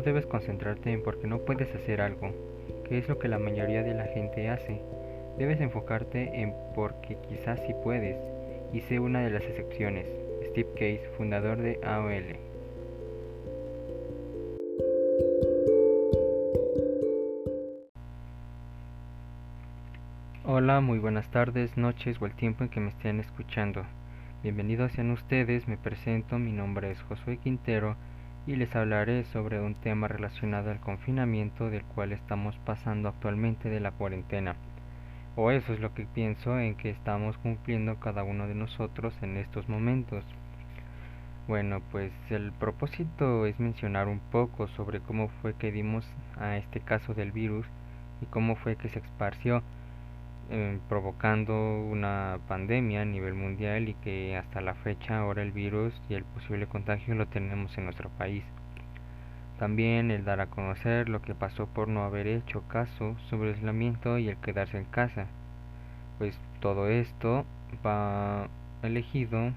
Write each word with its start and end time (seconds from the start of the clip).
no 0.00 0.04
debes 0.04 0.24
concentrarte 0.24 0.90
en 0.90 1.02
por 1.02 1.20
qué 1.20 1.26
no 1.26 1.40
puedes 1.40 1.74
hacer 1.74 2.00
algo, 2.00 2.32
que 2.88 2.96
es 2.96 3.06
lo 3.06 3.18
que 3.18 3.28
la 3.28 3.38
mayoría 3.38 3.82
de 3.82 3.92
la 3.92 4.06
gente 4.06 4.48
hace. 4.48 4.80
Debes 5.36 5.60
enfocarte 5.60 6.40
en 6.40 6.54
porque 6.74 7.18
quizás 7.28 7.60
sí 7.66 7.74
puedes, 7.84 8.16
y 8.72 8.80
sé 8.80 8.98
una 8.98 9.20
de 9.20 9.28
las 9.28 9.42
excepciones. 9.42 10.06
Steve 10.42 10.70
Case, 10.72 11.02
fundador 11.18 11.58
de 11.58 11.78
AOL. 11.84 12.36
Hola, 20.46 20.80
muy 20.80 20.98
buenas 20.98 21.30
tardes, 21.30 21.76
noches 21.76 22.16
o 22.22 22.24
el 22.24 22.32
tiempo 22.32 22.64
en 22.64 22.70
que 22.70 22.80
me 22.80 22.88
estén 22.88 23.20
escuchando. 23.20 23.84
Bienvenidos 24.42 24.92
sean 24.92 25.10
ustedes, 25.10 25.68
me 25.68 25.76
presento, 25.76 26.38
mi 26.38 26.52
nombre 26.52 26.90
es 26.90 27.02
Josué 27.02 27.36
Quintero 27.36 27.96
y 28.46 28.56
les 28.56 28.74
hablaré 28.74 29.24
sobre 29.24 29.60
un 29.60 29.74
tema 29.74 30.08
relacionado 30.08 30.70
al 30.70 30.80
confinamiento 30.80 31.70
del 31.70 31.84
cual 31.84 32.12
estamos 32.12 32.56
pasando 32.64 33.08
actualmente 33.08 33.68
de 33.68 33.80
la 33.80 33.92
cuarentena. 33.92 34.56
O 35.36 35.50
eso 35.50 35.72
es 35.72 35.80
lo 35.80 35.94
que 35.94 36.06
pienso 36.06 36.58
en 36.58 36.74
que 36.74 36.90
estamos 36.90 37.38
cumpliendo 37.38 38.00
cada 38.00 38.24
uno 38.24 38.46
de 38.46 38.54
nosotros 38.54 39.14
en 39.22 39.36
estos 39.36 39.68
momentos. 39.68 40.24
Bueno, 41.46 41.80
pues 41.90 42.12
el 42.30 42.52
propósito 42.52 43.46
es 43.46 43.58
mencionar 43.60 44.08
un 44.08 44.20
poco 44.20 44.68
sobre 44.68 45.00
cómo 45.00 45.28
fue 45.40 45.54
que 45.54 45.72
dimos 45.72 46.06
a 46.38 46.56
este 46.56 46.80
caso 46.80 47.14
del 47.14 47.32
virus 47.32 47.66
y 48.20 48.26
cómo 48.26 48.56
fue 48.56 48.76
que 48.76 48.88
se 48.88 48.98
esparció 48.98 49.62
eh, 50.52 50.80
provocando 50.88 51.54
una 51.54 52.40
pandemia 52.48 53.02
a 53.02 53.04
nivel 53.04 53.34
mundial 53.34 53.88
y 53.88 53.94
que 53.94 54.36
hasta 54.36 54.60
la 54.60 54.74
fecha 54.74 55.18
ahora 55.18 55.42
el 55.42 55.52
virus 55.52 55.94
y 56.08 56.14
el 56.14 56.24
posible 56.24 56.66
contagio 56.66 57.14
lo 57.14 57.28
tenemos 57.28 57.78
en 57.78 57.84
nuestro 57.84 58.10
país. 58.10 58.42
También 59.60 60.10
el 60.10 60.24
dar 60.24 60.40
a 60.40 60.46
conocer 60.46 61.08
lo 61.08 61.22
que 61.22 61.36
pasó 61.36 61.66
por 61.66 61.86
no 61.86 62.02
haber 62.02 62.26
hecho 62.26 62.62
caso 62.66 63.14
sobre 63.28 63.50
el 63.50 63.56
aislamiento 63.56 64.18
y 64.18 64.28
el 64.28 64.38
quedarse 64.38 64.78
en 64.78 64.86
casa. 64.86 65.26
Pues 66.18 66.36
todo 66.58 66.88
esto 66.88 67.44
va 67.86 68.48
elegido 68.82 69.52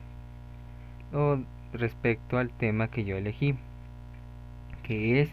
o 1.12 1.40
respecto 1.74 2.38
al 2.38 2.50
tema 2.52 2.90
que 2.90 3.04
yo 3.04 3.18
elegí, 3.18 3.56
que 4.84 5.22
es 5.22 5.30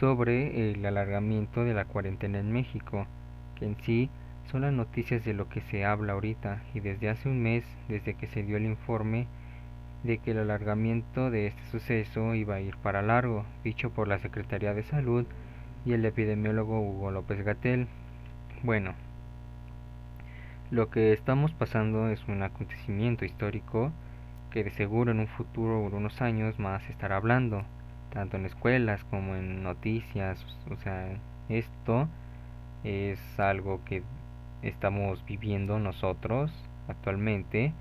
sobre 0.00 0.72
el 0.72 0.84
alargamiento 0.84 1.64
de 1.64 1.74
la 1.74 1.84
cuarentena 1.84 2.40
en 2.40 2.50
México, 2.50 3.06
que 3.56 3.66
en 3.66 3.76
sí 3.82 4.10
son 4.50 4.62
las 4.62 4.72
noticias 4.72 5.24
de 5.24 5.34
lo 5.34 5.48
que 5.48 5.60
se 5.60 5.84
habla 5.84 6.14
ahorita 6.14 6.62
y 6.74 6.80
desde 6.80 7.10
hace 7.10 7.28
un 7.28 7.42
mes, 7.42 7.64
desde 7.88 8.14
que 8.14 8.26
se 8.26 8.42
dio 8.42 8.56
el 8.56 8.64
informe 8.64 9.26
de 10.04 10.18
que 10.18 10.30
el 10.30 10.38
alargamiento 10.38 11.30
de 11.30 11.48
este 11.48 11.62
suceso 11.70 12.34
iba 12.34 12.54
a 12.54 12.60
ir 12.60 12.76
para 12.76 13.02
largo, 13.02 13.44
dicho 13.62 13.90
por 13.90 14.08
la 14.08 14.18
Secretaría 14.18 14.72
de 14.72 14.84
Salud 14.84 15.26
y 15.84 15.92
el 15.92 16.04
epidemiólogo 16.04 16.80
Hugo 16.80 17.10
López 17.10 17.44
Gatel. 17.44 17.88
Bueno, 18.62 18.94
lo 20.70 20.88
que 20.90 21.12
estamos 21.12 21.52
pasando 21.52 22.08
es 22.08 22.26
un 22.28 22.42
acontecimiento 22.42 23.24
histórico 23.24 23.92
que 24.50 24.64
de 24.64 24.70
seguro 24.70 25.10
en 25.10 25.20
un 25.20 25.28
futuro 25.28 25.80
o 25.80 25.86
unos 25.94 26.22
años 26.22 26.58
más 26.58 26.88
estará 26.88 27.16
hablando, 27.16 27.64
tanto 28.12 28.38
en 28.38 28.46
escuelas 28.46 29.04
como 29.04 29.36
en 29.36 29.62
noticias, 29.62 30.44
o 30.70 30.76
sea, 30.76 31.08
esto 31.48 32.08
es 32.84 33.18
algo 33.38 33.80
que 33.84 34.02
estamos 34.62 35.24
viviendo 35.24 35.78
nosotros 35.78 36.50
actualmente 36.88 37.72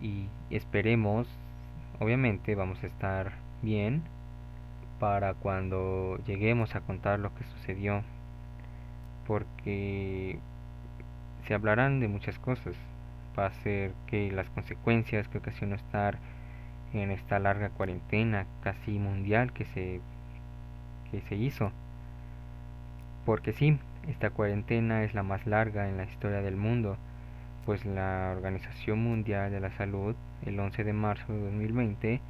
y 0.00 0.26
esperemos, 0.50 1.26
obviamente 2.00 2.54
vamos 2.54 2.82
a 2.82 2.86
estar 2.86 3.32
bien 3.62 4.02
para 4.98 5.34
cuando 5.34 6.18
lleguemos 6.26 6.74
a 6.74 6.80
contar 6.80 7.18
lo 7.18 7.34
que 7.34 7.44
sucedió, 7.44 8.02
porque 9.26 10.38
se 11.46 11.54
hablarán 11.54 12.00
de 12.00 12.08
muchas 12.08 12.38
cosas, 12.38 12.74
va 13.38 13.46
a 13.46 13.50
ser 13.62 13.92
que 14.06 14.30
las 14.32 14.48
consecuencias 14.50 15.28
que 15.28 15.38
ocasionó 15.38 15.76
estar 15.76 16.18
en 16.92 17.10
esta 17.10 17.38
larga 17.38 17.70
cuarentena 17.70 18.46
casi 18.62 18.98
mundial 18.98 19.52
que 19.52 19.64
se 19.66 20.00
que 21.10 21.20
se 21.22 21.36
hizo. 21.36 21.70
Porque 23.24 23.52
sí 23.52 23.78
esta 24.08 24.30
cuarentena 24.30 25.02
es 25.02 25.14
la 25.14 25.22
más 25.22 25.46
larga 25.46 25.88
en 25.88 25.96
la 25.96 26.04
historia 26.04 26.40
del 26.40 26.56
mundo 26.56 26.96
pues 27.64 27.84
la 27.84 28.32
Organización 28.36 29.00
Mundial 29.00 29.50
de 29.50 29.60
la 29.60 29.72
Salud 29.72 30.14
el 30.44 30.58
11 30.60 30.84
de 30.84 30.92
marzo 30.92 31.32
de 31.32 31.40
2020 31.40 32.20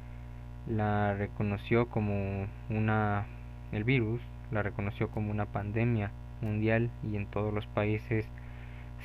la 0.67 1.13
reconoció 1.13 1.87
como 1.87 2.47
una 2.69 3.25
el 3.71 3.83
virus 3.83 4.21
la 4.51 4.63
reconoció 4.63 5.09
como 5.09 5.29
una 5.29 5.45
pandemia 5.45 6.11
mundial 6.41 6.89
y 7.03 7.15
en 7.15 7.27
todos 7.27 7.53
los 7.53 7.67
países 7.67 8.25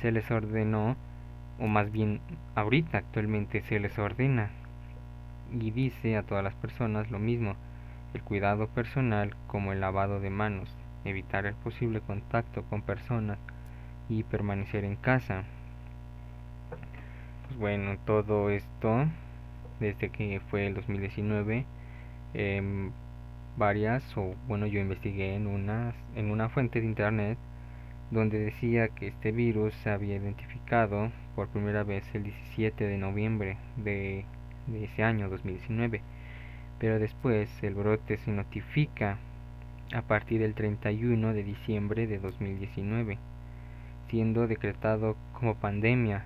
se 0.01 0.11
les 0.11 0.29
ordenó 0.31 0.95
o 1.59 1.67
más 1.67 1.91
bien 1.91 2.21
ahorita 2.55 2.97
actualmente 2.97 3.61
se 3.61 3.79
les 3.79 3.97
ordena 3.99 4.49
y 5.51 5.69
dice 5.69 6.17
a 6.17 6.23
todas 6.23 6.43
las 6.43 6.55
personas 6.55 7.11
lo 7.11 7.19
mismo 7.19 7.55
el 8.15 8.23
cuidado 8.23 8.67
personal 8.67 9.35
como 9.47 9.71
el 9.71 9.81
lavado 9.81 10.19
de 10.19 10.31
manos 10.31 10.75
evitar 11.05 11.45
el 11.45 11.55
posible 11.55 12.01
contacto 12.01 12.63
con 12.63 12.81
personas 12.81 13.37
y 14.09 14.23
permanecer 14.23 14.83
en 14.83 14.95
casa. 14.95 15.43
Pues 17.47 17.57
bueno, 17.57 17.97
todo 18.05 18.49
esto, 18.49 19.05
desde 19.79 20.09
que 20.09 20.41
fue 20.49 20.67
el 20.67 20.75
2019, 20.75 21.65
em, 22.33 22.91
varias, 23.57 24.17
o 24.17 24.35
bueno, 24.47 24.65
yo 24.65 24.79
investigué 24.79 25.35
en, 25.35 25.47
unas, 25.47 25.95
en 26.15 26.31
una 26.31 26.49
fuente 26.49 26.81
de 26.81 26.87
internet 26.87 27.37
donde 28.11 28.39
decía 28.39 28.89
que 28.89 29.07
este 29.07 29.31
virus 29.31 29.73
se 29.75 29.89
había 29.89 30.17
identificado 30.17 31.11
por 31.35 31.47
primera 31.49 31.83
vez 31.83 32.03
el 32.13 32.23
17 32.23 32.85
de 32.85 32.97
noviembre 32.97 33.57
de, 33.77 34.25
de 34.67 34.85
ese 34.85 35.03
año 35.03 35.29
2019, 35.29 36.01
pero 36.79 36.99
después 36.99 37.49
el 37.63 37.75
brote 37.75 38.17
se 38.17 38.31
notifica 38.31 39.17
a 39.93 40.01
partir 40.01 40.41
del 40.41 40.55
31 40.55 41.33
de 41.33 41.43
diciembre 41.43 42.07
de 42.07 42.17
2019, 42.17 43.19
siendo 44.09 44.47
decretado 44.47 45.15
como 45.33 45.55
pandemia 45.55 46.25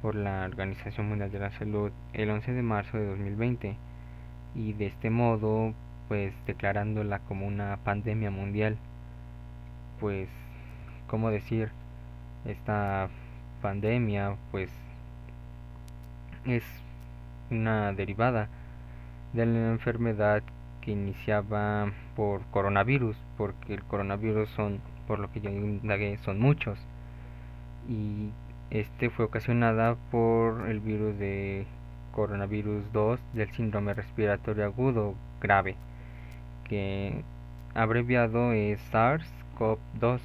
por 0.00 0.14
la 0.14 0.44
Organización 0.44 1.08
Mundial 1.08 1.30
de 1.30 1.38
la 1.38 1.50
Salud 1.52 1.92
el 2.14 2.30
11 2.30 2.52
de 2.52 2.62
marzo 2.62 2.96
de 2.96 3.06
2020 3.06 3.76
y 4.54 4.72
de 4.72 4.86
este 4.86 5.10
modo 5.10 5.74
pues 6.08 6.32
declarándola 6.46 7.18
como 7.20 7.46
una 7.46 7.76
pandemia 7.84 8.30
mundial. 8.30 8.76
Pues 10.00 10.28
cómo 11.06 11.30
decir 11.30 11.70
esta 12.46 13.08
pandemia 13.60 14.36
pues 14.50 14.70
es 16.46 16.64
una 17.50 17.92
derivada 17.92 18.48
de 19.32 19.46
la 19.46 19.70
enfermedad 19.70 20.42
que 20.84 20.92
iniciaba 20.92 21.92
por 22.16 22.42
coronavirus 22.46 23.16
porque 23.36 23.74
el 23.74 23.82
coronavirus 23.84 24.48
son 24.50 24.80
por 25.06 25.18
lo 25.18 25.30
que 25.30 25.40
yo 25.40 25.50
indagué 25.50 26.18
son 26.18 26.40
muchos 26.40 26.78
y 27.88 28.30
este 28.70 29.10
fue 29.10 29.26
ocasionada 29.26 29.96
por 30.10 30.68
el 30.68 30.80
virus 30.80 31.18
de 31.18 31.66
coronavirus 32.14 32.92
2 32.92 33.20
del 33.34 33.50
síndrome 33.52 33.92
respiratorio 33.94 34.64
agudo 34.64 35.14
grave, 35.40 35.76
que 36.68 37.22
abreviado 37.74 38.52
es 38.52 38.80
SARS-CoV-2. 38.92 40.20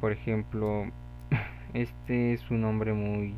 Por 0.00 0.12
ejemplo, 0.12 0.86
este 1.74 2.32
es 2.32 2.50
un 2.50 2.62
nombre 2.62 2.92
muy... 2.92 3.34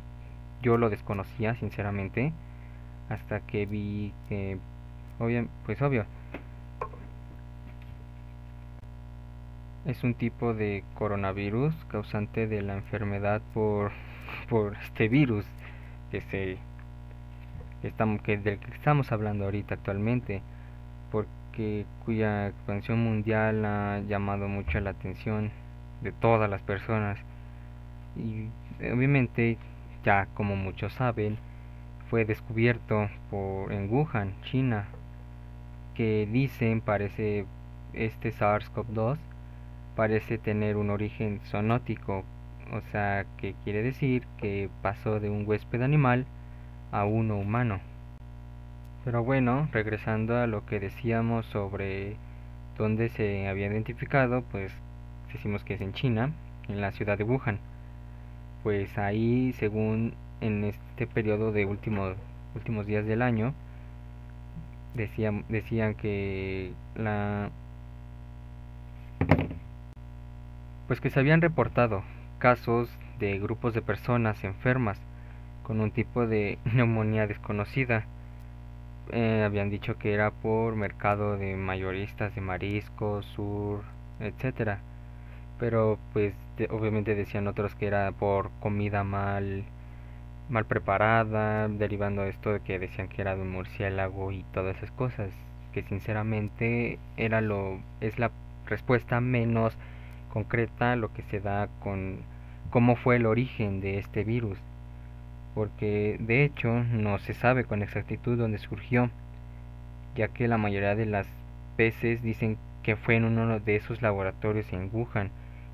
Yo 0.61 0.77
lo 0.77 0.89
desconocía, 0.89 1.55
sinceramente, 1.55 2.33
hasta 3.09 3.39
que 3.41 3.65
vi 3.65 4.13
que... 4.29 4.57
pues 5.65 5.81
obvio, 5.81 6.05
es 9.85 10.03
un 10.03 10.13
tipo 10.13 10.53
de 10.53 10.83
coronavirus 10.95 11.73
causante 11.89 12.47
de 12.47 12.61
la 12.61 12.75
enfermedad 12.75 13.41
por, 13.53 13.91
por 14.49 14.75
este 14.77 15.07
virus 15.09 15.45
que 16.11 16.21
se 16.21 16.57
estamos 17.83 18.21
que 18.21 18.37
del 18.37 18.59
que 18.59 18.71
estamos 18.71 19.11
hablando 19.11 19.45
ahorita 19.45 19.75
actualmente 19.75 20.41
porque 21.11 21.85
cuya 22.05 22.47
expansión 22.47 23.03
mundial 23.03 23.65
ha 23.65 23.99
llamado 24.07 24.47
mucho 24.47 24.79
la 24.79 24.91
atención 24.91 25.51
de 26.01 26.11
todas 26.11 26.49
las 26.49 26.61
personas. 26.61 27.19
Y 28.15 28.47
obviamente 28.91 29.57
ya 30.03 30.27
como 30.33 30.55
muchos 30.55 30.93
saben 30.93 31.37
fue 32.09 32.25
descubierto 32.25 33.09
por 33.29 33.71
en 33.71 33.91
Wuhan, 33.91 34.33
China, 34.43 34.85
que 35.95 36.27
dicen 36.31 36.81
parece 36.81 37.45
este 37.93 38.31
SARS-CoV-2 38.33 39.17
parece 39.95 40.37
tener 40.37 40.77
un 40.77 40.89
origen 40.89 41.39
zoonótico, 41.45 42.23
o 42.71 42.81
sea 42.91 43.25
que 43.37 43.53
quiere 43.63 43.83
decir 43.83 44.25
que 44.37 44.69
pasó 44.81 45.19
de 45.19 45.29
un 45.29 45.47
huésped 45.47 45.81
animal 45.81 46.25
a 46.91 47.05
uno 47.05 47.37
humano. 47.37 47.79
Pero 49.05 49.23
bueno, 49.23 49.67
regresando 49.71 50.37
a 50.37 50.47
lo 50.47 50.65
que 50.65 50.79
decíamos 50.79 51.45
sobre 51.47 52.15
dónde 52.77 53.09
se 53.09 53.47
había 53.47 53.67
identificado, 53.67 54.41
pues 54.43 54.71
decimos 55.31 55.63
que 55.63 55.75
es 55.75 55.81
en 55.81 55.93
China, 55.93 56.31
en 56.67 56.81
la 56.81 56.91
ciudad 56.91 57.17
de 57.17 57.23
Wuhan. 57.23 57.59
Pues 58.63 58.97
ahí, 58.97 59.53
según 59.59 60.13
en 60.41 60.63
este 60.63 61.05
periodo 61.05 61.51
de 61.51 61.65
últimos 61.65 62.15
últimos 62.55 62.85
días 62.85 63.05
del 63.05 63.21
año, 63.21 63.53
decían, 64.95 65.45
decían 65.49 65.95
que 65.95 66.73
la 66.95 67.49
pues 70.87 70.99
que 71.01 71.09
se 71.09 71.19
habían 71.19 71.41
reportado 71.41 72.03
casos 72.39 72.89
de 73.19 73.39
grupos 73.39 73.73
de 73.73 73.81
personas 73.81 74.43
enfermas 74.43 74.99
con 75.63 75.79
un 75.79 75.91
tipo 75.91 76.27
de 76.27 76.59
neumonía 76.73 77.27
desconocida. 77.27 78.05
Eh, 79.11 79.43
habían 79.45 79.69
dicho 79.69 79.97
que 79.97 80.13
era 80.13 80.31
por 80.31 80.75
mercado 80.75 81.37
de 81.37 81.55
mayoristas 81.55 82.35
de 82.35 82.41
mariscos, 82.41 83.25
sur, 83.25 83.83
etcétera. 84.19 84.79
Pero 85.59 85.97
pues 86.13 86.33
obviamente 86.69 87.15
decían 87.15 87.47
otros 87.47 87.75
que 87.75 87.87
era 87.87 88.11
por 88.11 88.51
comida 88.59 89.03
mal 89.03 89.63
mal 90.49 90.65
preparada, 90.65 91.67
derivando 91.67 92.23
esto 92.25 92.53
de 92.53 92.59
que 92.59 92.79
decían 92.79 93.07
que 93.07 93.21
era 93.21 93.35
de 93.35 93.41
un 93.41 93.51
murciélago 93.51 94.31
y 94.31 94.43
todas 94.53 94.77
esas 94.77 94.91
cosas, 94.91 95.31
que 95.73 95.83
sinceramente 95.83 96.99
era 97.17 97.41
lo 97.41 97.79
es 98.01 98.19
la 98.19 98.31
respuesta 98.65 99.19
menos 99.21 99.77
concreta 100.31 100.95
lo 100.95 101.13
que 101.13 101.21
se 101.23 101.39
da 101.39 101.69
con 101.79 102.17
cómo 102.69 102.95
fue 102.95 103.17
el 103.17 103.25
origen 103.25 103.81
de 103.81 103.99
este 103.99 104.23
virus, 104.23 104.57
porque 105.53 106.17
de 106.19 106.43
hecho 106.43 106.83
no 106.83 107.19
se 107.19 107.33
sabe 107.33 107.65
con 107.65 107.83
exactitud 107.83 108.37
dónde 108.37 108.57
surgió, 108.57 109.09
ya 110.15 110.27
que 110.27 110.47
la 110.47 110.57
mayoría 110.57 110.95
de 110.95 111.05
las 111.05 111.27
veces 111.77 112.21
dicen 112.23 112.57
que 112.81 112.95
fue 112.95 113.15
en 113.15 113.25
uno 113.25 113.59
de 113.59 113.75
esos 113.75 114.01
laboratorios 114.01 114.71
en 114.73 114.89
Wuhan 114.91 115.29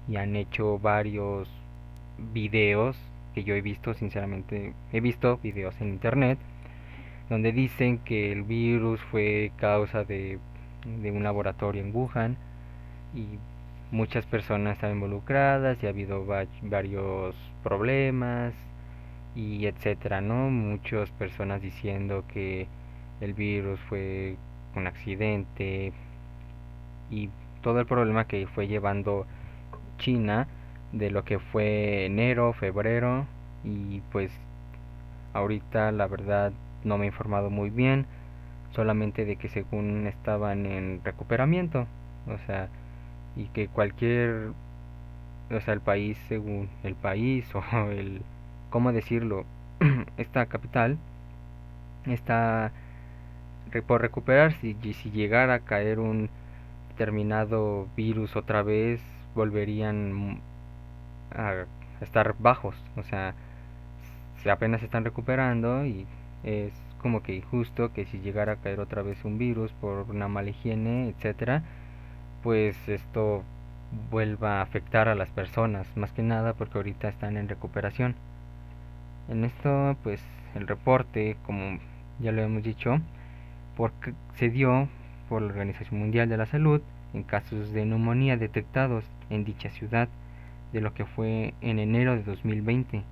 y 0.07 0.18
han 0.18 0.36
hecho 0.36 0.77
varios 0.80 1.50
videos 2.33 2.98
que 3.33 3.43
yo 3.43 3.55
he 3.55 3.61
visto, 3.61 3.93
sinceramente, 3.93 4.73
he 4.91 5.01
visto 5.01 5.37
videos 5.37 5.79
en 5.81 5.89
internet 5.89 6.39
donde 7.29 7.51
dicen 7.51 7.99
que 7.99 8.31
el 8.31 8.43
virus 8.43 8.99
fue 9.11 9.51
causa 9.57 10.03
de, 10.03 10.39
de 11.01 11.11
un 11.11 11.23
laboratorio 11.23 11.81
en 11.83 11.95
Wuhan 11.95 12.37
y 13.13 13.37
muchas 13.91 14.25
personas 14.25 14.73
están 14.73 14.91
involucradas 14.93 15.81
y 15.81 15.85
ha 15.85 15.89
habido 15.89 16.25
varios 16.63 17.35
problemas 17.63 18.53
y 19.35 19.67
etcétera, 19.67 20.21
¿no? 20.21 20.49
Muchas 20.49 21.11
personas 21.11 21.61
diciendo 21.61 22.23
que 22.27 22.67
el 23.21 23.33
virus 23.33 23.79
fue 23.81 24.37
un 24.75 24.87
accidente 24.87 25.93
y 27.11 27.29
todo 27.61 27.79
el 27.79 27.85
problema 27.85 28.25
que 28.25 28.47
fue 28.47 28.67
llevando 28.67 29.25
China 29.97 30.47
de 30.91 31.12
lo 31.12 31.24
que 31.24 31.39
fue 31.39 32.06
enero, 32.06 32.53
febrero 32.53 33.25
y 33.63 34.01
pues 34.12 34.31
ahorita 35.33 35.91
la 35.91 36.07
verdad 36.07 36.51
no 36.83 36.97
me 36.97 37.06
he 37.06 37.07
informado 37.07 37.50
muy 37.50 37.69
bien, 37.69 38.06
solamente 38.71 39.25
de 39.25 39.36
que 39.36 39.50
según 39.50 40.07
estaban 40.07 40.65
en 40.65 41.01
recuperamiento, 41.03 41.88
o 42.27 42.38
sea, 42.45 42.69
y 43.36 43.45
que 43.47 43.68
cualquier, 43.68 44.51
o 45.51 45.59
sea, 45.62 45.74
el 45.74 45.81
país 45.81 46.18
según 46.27 46.69
el 46.83 46.95
país 46.95 47.45
o 47.56 47.91
el, 47.91 48.21
¿cómo 48.69 48.91
decirlo? 48.91 49.45
esta 50.18 50.45
capital 50.47 50.97
está 52.06 52.71
por 53.86 54.01
recuperarse 54.01 54.75
y 54.81 54.94
si 54.94 55.12
llegara 55.12 55.56
a 55.56 55.59
caer 55.59 56.00
un 56.00 56.30
determinado 56.89 57.88
virus 57.95 58.36
otra 58.36 58.63
vez 58.63 59.00
volverían 59.36 60.41
a 61.31 61.65
estar 62.01 62.35
bajos, 62.39 62.75
o 62.95 63.03
sea, 63.03 63.33
se 64.41 64.51
apenas 64.51 64.83
están 64.83 65.03
recuperando 65.03 65.85
y 65.85 66.05
es 66.43 66.73
como 67.01 67.23
que 67.23 67.35
injusto 67.35 67.93
que 67.93 68.05
si 68.05 68.19
llegara 68.19 68.53
a 68.53 68.55
caer 68.57 68.79
otra 68.79 69.01
vez 69.01 69.23
un 69.25 69.37
virus 69.37 69.71
por 69.73 70.09
una 70.09 70.27
mala 70.27 70.49
higiene, 70.49 71.09
etcétera, 71.09 71.63
pues 72.43 72.75
esto 72.87 73.43
vuelva 74.11 74.59
a 74.59 74.61
afectar 74.61 75.07
a 75.07 75.15
las 75.15 75.29
personas, 75.29 75.87
más 75.95 76.11
que 76.11 76.23
nada 76.23 76.53
porque 76.53 76.77
ahorita 76.77 77.09
están 77.09 77.37
en 77.37 77.49
recuperación. 77.49 78.15
En 79.29 79.43
esto, 79.43 79.95
pues 80.03 80.21
el 80.55 80.67
reporte, 80.67 81.37
como 81.45 81.79
ya 82.19 82.31
lo 82.31 82.41
hemos 82.41 82.63
dicho, 82.63 82.99
porque 83.77 84.13
se 84.35 84.49
dio 84.49 84.87
por 85.27 85.41
la 85.41 85.49
Organización 85.49 85.99
Mundial 85.99 86.29
de 86.29 86.37
la 86.37 86.45
Salud 86.45 86.81
en 87.13 87.23
casos 87.23 87.71
de 87.71 87.85
neumonía 87.85 88.37
detectados 88.37 89.05
en 89.29 89.45
dicha 89.45 89.69
ciudad 89.69 90.09
de 90.74 90.81
lo 90.81 90.94
que 90.94 91.06
fue 91.06 91.54
en 91.62 91.80
enero 91.80 92.16
de 92.16 92.24
2020. 92.24 93.04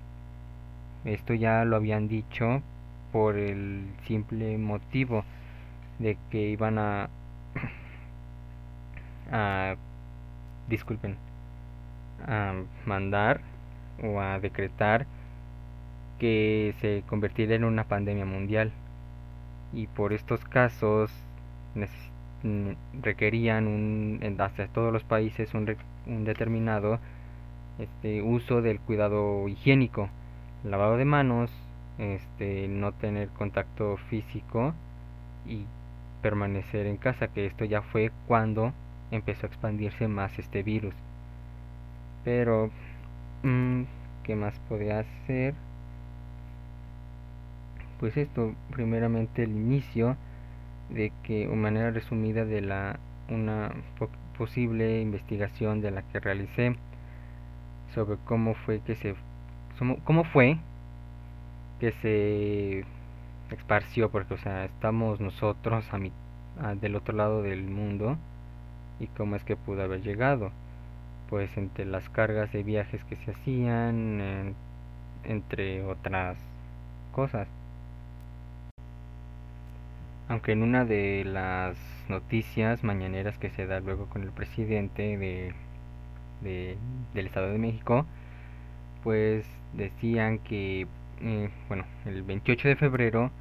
Esto 1.05 1.33
ya 1.33 1.65
lo 1.65 1.75
habían 1.75 2.07
dicho 2.07 2.61
por 3.11 3.37
el 3.37 3.85
simple 4.05 4.57
motivo 4.57 5.23
de 5.99 6.17
que 6.29 6.49
iban 6.49 6.77
a 6.77 7.09
a 9.31 9.75
disculpen 10.67 11.15
a 12.27 12.53
mandar 12.85 13.41
o 14.03 14.19
a 14.19 14.39
decretar 14.39 15.05
que 16.19 16.75
se 16.81 17.03
convirtiera 17.07 17.55
en 17.55 17.63
una 17.63 17.83
pandemia 17.85 18.25
mundial 18.25 18.71
y 19.73 19.87
por 19.87 20.13
estos 20.13 20.43
casos 20.45 21.11
requerían 23.01 23.67
un, 23.67 24.35
hasta 24.39 24.67
todos 24.67 24.91
los 24.93 25.03
países 25.03 25.53
un, 25.53 25.75
un 26.05 26.25
determinado 26.25 26.99
este, 27.79 28.21
uso 28.21 28.61
del 28.61 28.79
cuidado 28.79 29.47
higiénico, 29.47 30.09
lavado 30.63 30.97
de 30.97 31.05
manos, 31.05 31.51
este, 31.97 32.67
no 32.67 32.91
tener 32.93 33.29
contacto 33.29 33.97
físico 34.09 34.73
y 35.45 35.65
permanecer 36.21 36.85
en 36.85 36.97
casa, 36.97 37.27
que 37.27 37.45
esto 37.45 37.65
ya 37.65 37.81
fue 37.81 38.11
cuando 38.27 38.73
empezó 39.11 39.45
a 39.45 39.49
expandirse 39.49 40.07
más 40.07 40.37
este 40.39 40.63
virus. 40.63 40.93
Pero, 42.23 42.69
mm, 43.43 43.83
¿qué 44.23 44.35
más 44.35 44.59
podía 44.67 44.99
hacer? 44.99 45.53
Pues 47.99 48.15
esto, 48.17 48.53
primeramente 48.71 49.43
el 49.43 49.51
inicio 49.51 50.17
de 50.89 51.11
que, 51.23 51.47
de 51.47 51.55
manera 51.55 51.91
resumida, 51.91 52.45
de 52.45 52.61
la 52.61 52.99
una 53.29 53.73
posible 54.37 55.01
investigación 55.01 55.81
de 55.81 55.91
la 55.91 56.01
que 56.03 56.19
realicé 56.19 56.75
sobre 57.93 58.17
cómo 58.25 58.53
fue 58.53 58.79
que 58.81 58.95
se 58.95 59.15
cómo 60.03 60.23
fue 60.23 60.57
que 61.79 61.91
se 61.91 62.85
esparció 63.55 64.09
porque 64.09 64.33
o 64.33 64.37
sea 64.37 64.65
estamos 64.65 65.19
nosotros 65.19 65.85
a, 66.59 66.75
del 66.75 66.95
otro 66.95 67.15
lado 67.15 67.43
del 67.43 67.63
mundo 67.63 68.17
y 68.99 69.07
cómo 69.07 69.35
es 69.35 69.43
que 69.43 69.55
pudo 69.55 69.83
haber 69.83 70.01
llegado. 70.01 70.51
Pues 71.29 71.57
entre 71.57 71.85
las 71.85 72.09
cargas 72.09 72.51
de 72.51 72.63
viajes 72.63 73.03
que 73.03 73.15
se 73.17 73.31
hacían 73.31 74.55
entre 75.23 75.83
otras 75.83 76.37
cosas. 77.11 77.47
Aunque 80.29 80.53
en 80.53 80.63
una 80.63 80.85
de 80.85 81.23
las 81.25 81.77
noticias 82.09 82.83
mañaneras 82.83 83.37
que 83.37 83.49
se 83.49 83.65
da 83.65 83.79
luego 83.79 84.07
con 84.07 84.23
el 84.23 84.31
presidente 84.31 85.17
de 85.17 85.53
del 86.41 86.77
Estado 87.25 87.51
de 87.51 87.57
México, 87.57 88.05
pues 89.03 89.45
decían 89.73 90.39
que, 90.39 90.87
eh, 91.21 91.49
bueno, 91.67 91.85
el 92.05 92.23
28 92.23 92.67
de 92.69 92.75
febrero 92.75 93.31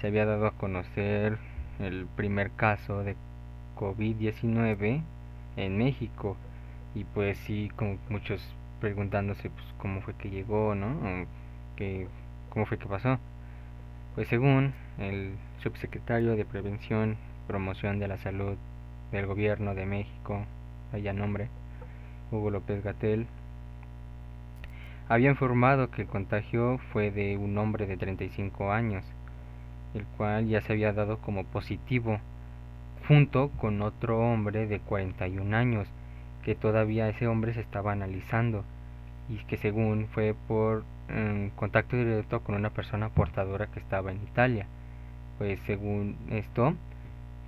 se 0.00 0.08
había 0.08 0.26
dado 0.26 0.46
a 0.46 0.52
conocer 0.52 1.38
el 1.80 2.06
primer 2.16 2.50
caso 2.52 3.02
de 3.02 3.16
COVID-19 3.76 5.02
en 5.56 5.78
México 5.78 6.36
y 6.94 7.04
pues 7.04 7.38
sí, 7.38 7.70
como 7.76 7.98
muchos 8.08 8.46
preguntándose 8.80 9.50
pues 9.50 9.64
cómo 9.78 10.00
fue 10.00 10.14
que 10.14 10.30
llegó, 10.30 10.74
¿no? 10.74 11.26
¿Cómo 12.50 12.66
fue 12.66 12.78
que 12.78 12.86
pasó? 12.86 13.18
Pues 14.14 14.28
según 14.28 14.74
el 14.98 15.34
subsecretario 15.62 16.36
de 16.36 16.44
Prevención 16.44 17.16
Promoción 17.48 17.98
de 17.98 18.08
la 18.08 18.18
Salud 18.18 18.56
del 19.10 19.26
Gobierno 19.26 19.74
de 19.74 19.86
México, 19.86 20.44
allá 20.92 21.12
nombre, 21.12 21.48
Hugo 22.34 22.50
López 22.50 22.82
Gatel, 22.82 23.26
había 25.08 25.30
informado 25.30 25.90
que 25.90 26.02
el 26.02 26.08
contagio 26.08 26.78
fue 26.92 27.10
de 27.10 27.36
un 27.36 27.56
hombre 27.58 27.86
de 27.86 27.96
35 27.96 28.72
años, 28.72 29.04
el 29.94 30.04
cual 30.16 30.48
ya 30.48 30.60
se 30.60 30.72
había 30.72 30.92
dado 30.92 31.18
como 31.18 31.44
positivo, 31.44 32.18
junto 33.06 33.50
con 33.50 33.82
otro 33.82 34.18
hombre 34.18 34.66
de 34.66 34.80
41 34.80 35.56
años, 35.56 35.88
que 36.42 36.54
todavía 36.54 37.08
ese 37.08 37.26
hombre 37.26 37.54
se 37.54 37.60
estaba 37.60 37.92
analizando 37.92 38.64
y 39.28 39.36
que 39.44 39.56
según 39.56 40.08
fue 40.08 40.34
por 40.48 40.84
mm, 41.08 41.48
contacto 41.56 41.96
directo 41.96 42.40
con 42.40 42.54
una 42.54 42.70
persona 42.70 43.08
portadora 43.10 43.66
que 43.68 43.80
estaba 43.80 44.10
en 44.10 44.22
Italia. 44.22 44.66
pues 45.38 45.58
según 45.66 46.16
esto 46.30 46.74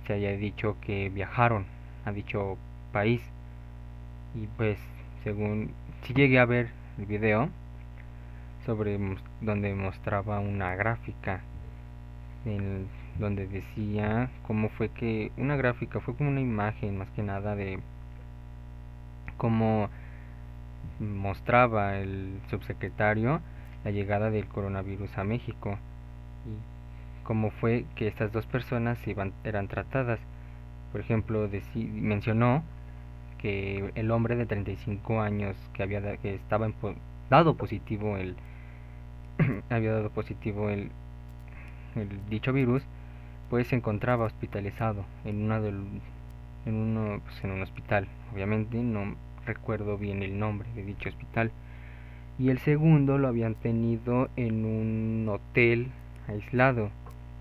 se 0.05 0.13
haya 0.13 0.31
dicho 0.31 0.77
que 0.81 1.09
viajaron 1.09 1.65
a 2.05 2.11
dicho 2.11 2.57
país 2.91 3.21
y 4.35 4.47
pues 4.57 4.77
según 5.23 5.71
si 6.03 6.13
llegué 6.13 6.39
a 6.39 6.45
ver 6.45 6.69
el 6.97 7.05
video 7.05 7.49
sobre 8.65 8.99
donde 9.41 9.73
mostraba 9.73 10.39
una 10.39 10.75
gráfica 10.75 11.41
en 12.45 12.87
donde 13.19 13.47
decía 13.47 14.29
cómo 14.45 14.69
fue 14.69 14.89
que 14.89 15.31
una 15.37 15.55
gráfica 15.55 15.99
fue 15.99 16.15
como 16.15 16.29
una 16.29 16.41
imagen 16.41 16.97
más 16.97 17.09
que 17.11 17.23
nada 17.23 17.55
de 17.55 17.79
cómo 19.37 19.89
mostraba 20.99 21.97
el 21.97 22.39
subsecretario 22.49 23.41
la 23.83 23.91
llegada 23.91 24.29
del 24.29 24.47
coronavirus 24.47 25.17
a 25.17 25.23
México 25.23 25.77
y 26.45 27.23
cómo 27.23 27.51
fue 27.51 27.85
que 27.95 28.07
estas 28.07 28.31
dos 28.31 28.45
personas 28.45 29.05
iban, 29.07 29.33
eran 29.43 29.67
tratadas. 29.67 30.19
Por 30.91 31.01
ejemplo, 31.01 31.49
mencionó 31.75 32.63
que 33.37 33.91
el 33.95 34.11
hombre 34.11 34.35
de 34.35 34.45
35 34.45 35.21
años 35.21 35.55
que 35.73 35.83
había 35.83 36.17
que 36.17 36.35
estaba 36.35 36.69
dado 37.29 37.55
positivo 37.55 38.17
el 38.17 38.35
había 39.69 39.93
dado 39.93 40.09
positivo 40.09 40.69
el, 40.69 40.89
el 41.95 42.29
dicho 42.29 42.53
virus 42.53 42.83
pues 43.49 43.67
se 43.67 43.75
encontraba 43.75 44.25
hospitalizado 44.25 45.05
en 45.25 45.43
una 45.43 45.59
del, 45.59 45.75
en 46.65 46.75
uno 46.75 47.21
pues, 47.23 47.43
en 47.43 47.51
un 47.51 47.61
hospital. 47.61 48.07
Obviamente 48.33 48.77
no 48.77 49.15
recuerdo 49.45 49.97
bien 49.97 50.21
el 50.23 50.37
nombre 50.37 50.67
de 50.75 50.83
dicho 50.83 51.09
hospital. 51.09 51.51
Y 52.39 52.49
el 52.49 52.59
segundo 52.59 53.17
lo 53.17 53.27
habían 53.27 53.55
tenido 53.55 54.29
en 54.35 54.65
un 54.65 55.27
hotel 55.29 55.87
aislado 56.27 56.89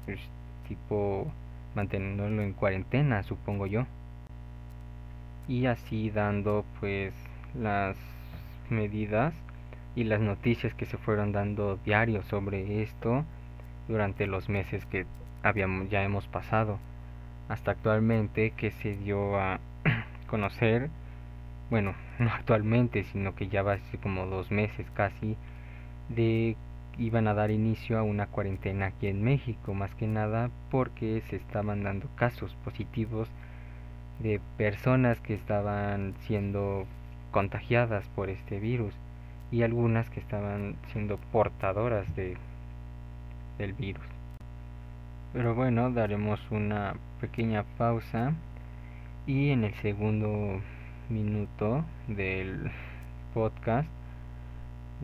pues, 0.05 0.21
tipo 0.69 1.27
manteniéndolo 1.75 2.41
en 2.43 2.53
cuarentena 2.55 3.23
supongo 3.23 3.67
yo 3.67 3.85
y 5.49 5.67
así 5.67 6.11
dando 6.11 6.65
pues 6.81 7.15
las 7.55 7.97
medidas 8.71 9.35
y 9.95 10.05
las 10.05 10.21
noticias 10.21 10.75
que 10.75 10.87
se 10.87 10.99
fueron 10.99 11.33
dando 11.33 11.79
diario 11.85 12.23
sobre 12.23 12.83
esto 12.83 13.25
durante 13.89 14.27
los 14.27 14.49
meses 14.49 14.85
que 14.87 15.07
habíamos 15.43 15.89
ya 15.89 16.03
hemos 16.03 16.27
pasado. 16.27 16.79
Hasta 17.49 17.71
actualmente 17.71 18.51
que 18.51 18.73
se 18.73 18.97
dio 18.97 19.39
a 19.39 19.61
conocer 20.27 20.91
bueno 21.71 21.95
no 22.19 22.31
actualmente 22.31 23.05
sino 23.05 23.35
que 23.35 23.49
ya 23.49 23.63
va 23.63 23.75
a 23.75 23.79
como 24.03 24.27
dos 24.27 24.51
meses 24.51 24.87
casi 24.95 25.37
de 26.09 26.57
iban 26.99 27.29
a 27.29 27.35
dar 27.35 27.51
inicio 27.51 27.99
a 27.99 28.03
una 28.03 28.27
cuarentena 28.27 28.87
aquí 28.87 29.09
en 29.09 29.23
México 29.23 29.75
más 29.75 29.95
que 29.95 30.07
nada 30.07 30.51
porque 30.71 31.23
se 31.29 31.37
estaban 31.37 31.83
dando 31.83 32.09
casos 32.17 32.55
positivos 32.65 33.29
de 34.21 34.41
personas 34.57 35.21
que 35.21 35.35
estaban 35.35 36.15
siendo 36.27 36.87
contagiadas 37.31 38.07
por 38.15 38.31
este 38.31 38.59
virus 38.61 38.95
y 39.51 39.63
algunas 39.63 40.09
que 40.11 40.21
estaban 40.21 40.77
siendo 40.93 41.19
portadoras 41.33 42.15
de 42.17 42.37
del 43.59 43.73
virus. 43.73 44.05
Pero 45.33 45.55
bueno, 45.55 45.91
daremos 45.91 46.41
una 46.51 46.95
pequeña 47.21 47.65
pausa 47.79 48.33
y 49.27 49.51
en 49.51 49.65
el 49.65 49.75
segundo 49.75 50.61
minuto 51.09 51.85
del 52.09 52.71
podcast 53.35 53.89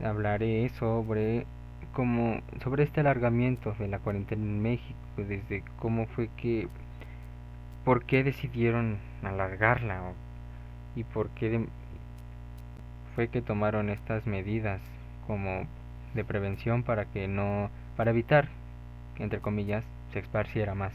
hablaré 0.05 0.69
sobre 0.71 1.47
cómo 1.93 2.41
sobre 2.63 2.85
este 2.85 3.01
alargamiento 3.01 3.75
de 3.79 3.89
la 3.89 3.99
cuarentena 3.99 4.43
en 4.43 4.63
México, 4.63 4.99
desde 5.17 5.63
cómo 5.79 6.07
fue 6.07 6.29
que 6.37 6.69
por 7.85 8.05
qué 8.05 8.23
decidieron 8.23 8.99
alargarla 9.23 10.13
y 10.95 11.05
por 11.05 11.31
qué 11.31 11.67
fue 13.15 13.29
que 13.29 13.43
tomaron 13.43 13.91
estas 13.91 14.27
medidas 14.27 14.81
como 15.27 15.67
de 16.15 16.25
prevención 16.25 16.83
para 16.83 17.07
que 17.07 17.29
no 17.29 17.71
para 17.97 18.11
evitar 18.11 18.49
que 19.17 19.23
entre 19.23 19.41
comillas 19.41 19.85
se 20.13 20.19
esparciera 20.19 20.75
más. 20.75 20.93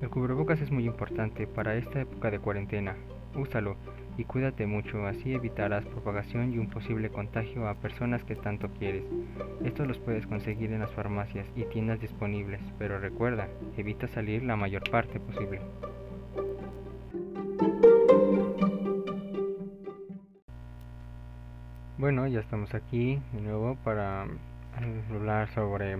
El 0.00 0.10
cubrebocas 0.10 0.60
es 0.60 0.70
muy 0.70 0.86
importante 0.86 1.46
para 1.46 1.74
esta 1.74 2.00
época 2.00 2.30
de 2.30 2.38
cuarentena. 2.38 2.94
Úsalo 3.36 3.76
y 4.16 4.24
cuídate 4.24 4.66
mucho, 4.66 5.06
así 5.06 5.34
evitarás 5.34 5.84
propagación 5.86 6.52
y 6.52 6.58
un 6.58 6.68
posible 6.68 7.10
contagio 7.10 7.68
a 7.68 7.74
personas 7.74 8.22
que 8.24 8.36
tanto 8.36 8.68
quieres. 8.68 9.04
Esto 9.64 9.84
los 9.84 9.98
puedes 9.98 10.26
conseguir 10.26 10.72
en 10.72 10.80
las 10.80 10.92
farmacias 10.92 11.46
y 11.56 11.64
tiendas 11.64 12.00
disponibles, 12.00 12.60
pero 12.78 13.00
recuerda, 13.00 13.48
evita 13.76 14.06
salir 14.06 14.44
la 14.44 14.56
mayor 14.56 14.88
parte 14.88 15.18
posible. 15.18 15.60
Bueno, 21.98 22.26
ya 22.26 22.40
estamos 22.40 22.74
aquí 22.74 23.18
de 23.32 23.40
nuevo 23.40 23.76
para 23.82 24.26
hablar 25.10 25.48
sobre 25.54 25.96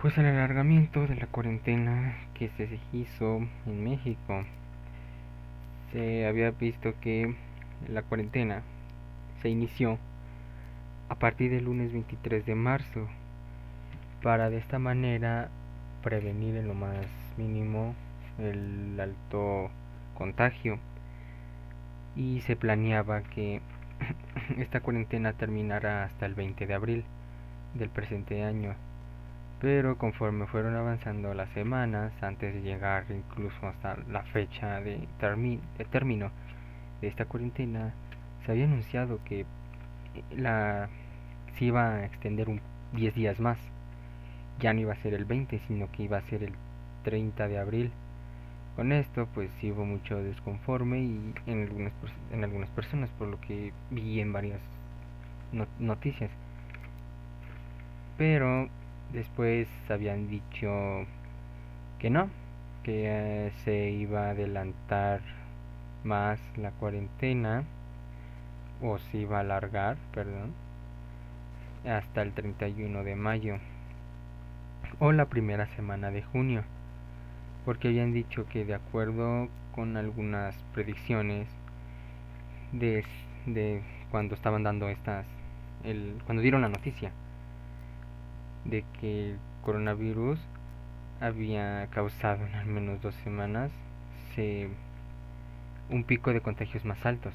pues 0.00 0.16
el 0.16 0.24
alargamiento 0.24 1.06
de 1.06 1.16
la 1.16 1.26
cuarentena 1.26 2.16
que 2.34 2.48
se 2.56 2.80
hizo 2.92 3.46
en 3.66 3.84
México 3.84 4.44
se 5.92 6.26
había 6.26 6.50
visto 6.50 6.94
que 7.00 7.34
la 7.88 8.02
cuarentena 8.02 8.62
se 9.42 9.48
inició 9.48 9.98
a 11.08 11.16
partir 11.16 11.50
del 11.50 11.64
lunes 11.64 11.92
23 11.92 12.46
de 12.46 12.54
marzo 12.54 13.08
para 14.22 14.50
de 14.50 14.58
esta 14.58 14.78
manera 14.78 15.48
prevenir 16.02 16.56
en 16.56 16.68
lo 16.68 16.74
más 16.74 17.06
mínimo 17.36 17.94
el 18.38 18.98
alto 19.00 19.70
contagio. 20.14 20.78
Y 22.16 22.40
se 22.42 22.56
planeaba 22.56 23.22
que 23.22 23.60
esta 24.58 24.80
cuarentena 24.80 25.32
terminara 25.32 26.04
hasta 26.04 26.26
el 26.26 26.34
20 26.34 26.66
de 26.66 26.74
abril 26.74 27.04
del 27.74 27.88
presente 27.88 28.44
año 28.44 28.74
pero 29.60 29.98
conforme 29.98 30.46
fueron 30.46 30.74
avanzando 30.74 31.34
las 31.34 31.50
semanas, 31.50 32.12
antes 32.22 32.54
de 32.54 32.62
llegar 32.62 33.04
incluso 33.10 33.66
hasta 33.66 33.96
la 34.08 34.22
fecha 34.22 34.80
de, 34.80 35.06
término 35.90 36.30
de 37.00 37.08
esta 37.08 37.26
cuarentena, 37.26 37.92
se 38.44 38.52
había 38.52 38.64
anunciado 38.64 39.20
que 39.24 39.44
la 40.34 40.88
se 41.58 41.66
iba 41.66 41.96
a 41.96 42.04
extender 42.06 42.48
un 42.48 42.60
10 42.94 43.14
días 43.14 43.40
más. 43.40 43.58
Ya 44.60 44.72
no 44.72 44.80
iba 44.80 44.94
a 44.94 44.96
ser 44.96 45.14
el 45.14 45.26
20, 45.26 45.60
sino 45.68 45.90
que 45.92 46.04
iba 46.04 46.18
a 46.18 46.22
ser 46.22 46.42
el 46.42 46.54
30 47.04 47.48
de 47.48 47.58
abril. 47.58 47.92
Con 48.76 48.92
esto, 48.92 49.28
pues 49.34 49.50
hubo 49.62 49.84
mucho 49.84 50.22
desconforme 50.22 51.00
y 51.00 51.34
en 51.46 51.62
algunas, 51.62 51.92
en 52.32 52.44
algunas 52.44 52.70
personas, 52.70 53.10
por 53.10 53.28
lo 53.28 53.40
que 53.40 53.72
vi 53.90 54.20
en 54.20 54.32
varias 54.32 54.60
noticias. 55.78 56.30
Pero 58.16 58.68
Después 59.12 59.68
habían 59.88 60.28
dicho 60.28 61.04
que 61.98 62.10
no, 62.10 62.30
que 62.84 63.04
eh, 63.06 63.52
se 63.64 63.90
iba 63.90 64.26
a 64.26 64.30
adelantar 64.30 65.20
más 66.04 66.38
la 66.56 66.70
cuarentena 66.70 67.64
o 68.80 68.98
se 68.98 69.18
iba 69.18 69.38
a 69.38 69.40
alargar, 69.40 69.96
perdón, 70.14 70.52
hasta 71.84 72.22
el 72.22 72.32
31 72.32 73.04
de 73.04 73.16
mayo 73.16 73.58
o 74.98 75.12
la 75.12 75.26
primera 75.26 75.66
semana 75.66 76.10
de 76.10 76.22
junio, 76.22 76.62
porque 77.64 77.88
habían 77.88 78.12
dicho 78.12 78.46
que 78.46 78.64
de 78.64 78.74
acuerdo 78.74 79.48
con 79.74 79.96
algunas 79.96 80.54
predicciones 80.74 81.48
de, 82.72 83.04
de 83.46 83.82
cuando 84.10 84.34
estaban 84.34 84.62
dando 84.62 84.88
estas, 84.88 85.26
el, 85.84 86.20
cuando 86.26 86.42
dieron 86.42 86.62
la 86.62 86.68
noticia, 86.68 87.12
de 88.70 88.84
que 89.00 89.32
el 89.32 89.38
coronavirus 89.62 90.38
había 91.20 91.86
causado 91.90 92.46
en 92.46 92.54
al 92.54 92.66
menos 92.66 93.02
dos 93.02 93.14
semanas 93.16 93.70
se, 94.34 94.68
un 95.90 96.04
pico 96.04 96.32
de 96.32 96.40
contagios 96.40 96.84
más 96.84 97.04
altos. 97.04 97.34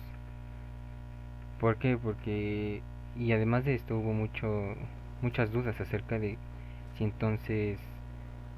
¿Por 1.60 1.78
qué? 1.78 1.98
Porque 1.98 2.82
y 3.18 3.32
además 3.32 3.64
de 3.66 3.76
esto 3.76 3.98
hubo 3.98 4.14
mucho 4.14 4.76
muchas 5.22 5.52
dudas 5.52 5.80
acerca 5.80 6.20
de 6.20 6.38
si 6.98 7.04
entonces 7.04 7.80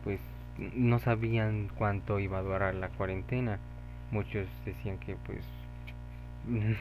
pues 0.04 0.20
no 0.58 1.00
sabían 1.00 1.70
cuánto 1.78 2.20
iba 2.20 2.40
a 2.40 2.42
durar 2.42 2.76
la 2.76 2.90
cuarentena. 2.90 3.60
Muchos 4.12 4.48
decían 4.66 4.98
que 5.00 5.16
pues 5.16 5.46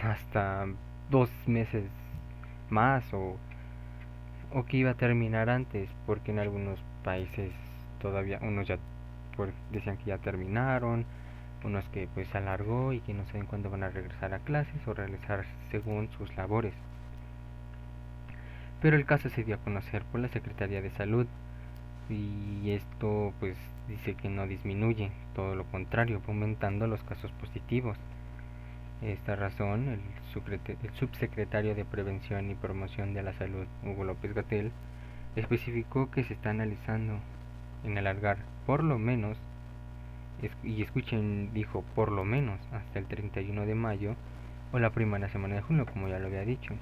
hasta 0.02 0.66
dos 1.10 1.30
meses 1.46 1.84
más 2.70 3.12
o 3.12 3.36
o 4.56 4.64
que 4.64 4.78
iba 4.78 4.92
a 4.92 4.94
terminar 4.94 5.50
antes, 5.50 5.86
porque 6.06 6.30
en 6.32 6.38
algunos 6.38 6.78
países 7.04 7.52
todavía 8.00 8.38
unos 8.40 8.66
ya 8.66 8.78
decían 9.70 9.98
que 9.98 10.06
ya 10.06 10.16
terminaron, 10.16 11.04
unos 11.62 11.84
que 11.90 12.08
pues 12.14 12.34
alargó 12.34 12.94
y 12.94 13.00
que 13.00 13.12
no 13.12 13.26
saben 13.26 13.44
cuándo 13.44 13.68
van 13.68 13.82
a 13.82 13.90
regresar 13.90 14.32
a 14.32 14.38
clases 14.38 14.80
o 14.86 14.94
realizar 14.94 15.44
según 15.70 16.08
sus 16.16 16.34
labores. 16.38 16.72
Pero 18.80 18.96
el 18.96 19.04
caso 19.04 19.28
se 19.28 19.44
dio 19.44 19.56
a 19.56 19.58
conocer 19.58 20.02
por 20.04 20.22
la 20.22 20.28
Secretaría 20.28 20.80
de 20.80 20.90
Salud 20.92 21.26
y 22.08 22.70
esto 22.70 23.34
pues 23.38 23.56
dice 23.88 24.14
que 24.14 24.30
no 24.30 24.46
disminuye, 24.46 25.10
todo 25.34 25.54
lo 25.54 25.64
contrario, 25.64 26.22
aumentando 26.26 26.86
los 26.86 27.02
casos 27.02 27.30
positivos. 27.32 27.98
Esta 29.02 29.36
razón, 29.36 29.88
el, 29.88 30.00
subsecretario 30.94 31.74
de 31.74 31.84
Prevención 31.84 32.50
y 32.50 32.54
Promoción 32.54 33.12
de 33.12 33.22
la 33.22 33.34
Salud, 33.34 33.66
Hugo 33.84 34.04
López 34.04 34.34
Gatel, 34.34 34.72
especificó 35.36 36.10
que 36.10 36.24
se 36.24 36.32
está 36.32 36.50
analizando 36.50 37.18
en 37.84 37.98
alargar 37.98 38.38
por 38.64 38.82
lo 38.82 38.98
menos, 38.98 39.36
y 40.62 40.82
escuchen, 40.82 41.52
dijo 41.52 41.84
por 41.94 42.10
lo 42.10 42.24
menos 42.24 42.58
hasta 42.72 42.98
el 42.98 43.06
31 43.06 43.66
de 43.66 43.74
mayo 43.74 44.16
o 44.72 44.78
la 44.78 44.90
primera 44.90 45.28
semana 45.28 45.56
de 45.56 45.62
junio, 45.62 45.86
como 45.86 46.08
ya 46.08 46.18
lo 46.18 46.26
había 46.26 46.44
dicho. 46.44 46.74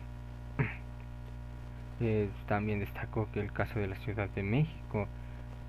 Eh, 2.00 2.28
también 2.48 2.80
destacó 2.80 3.28
que 3.30 3.38
el 3.38 3.52
caso 3.52 3.78
de 3.78 3.86
la 3.86 3.94
Ciudad 3.94 4.28
de 4.30 4.42
México, 4.42 5.06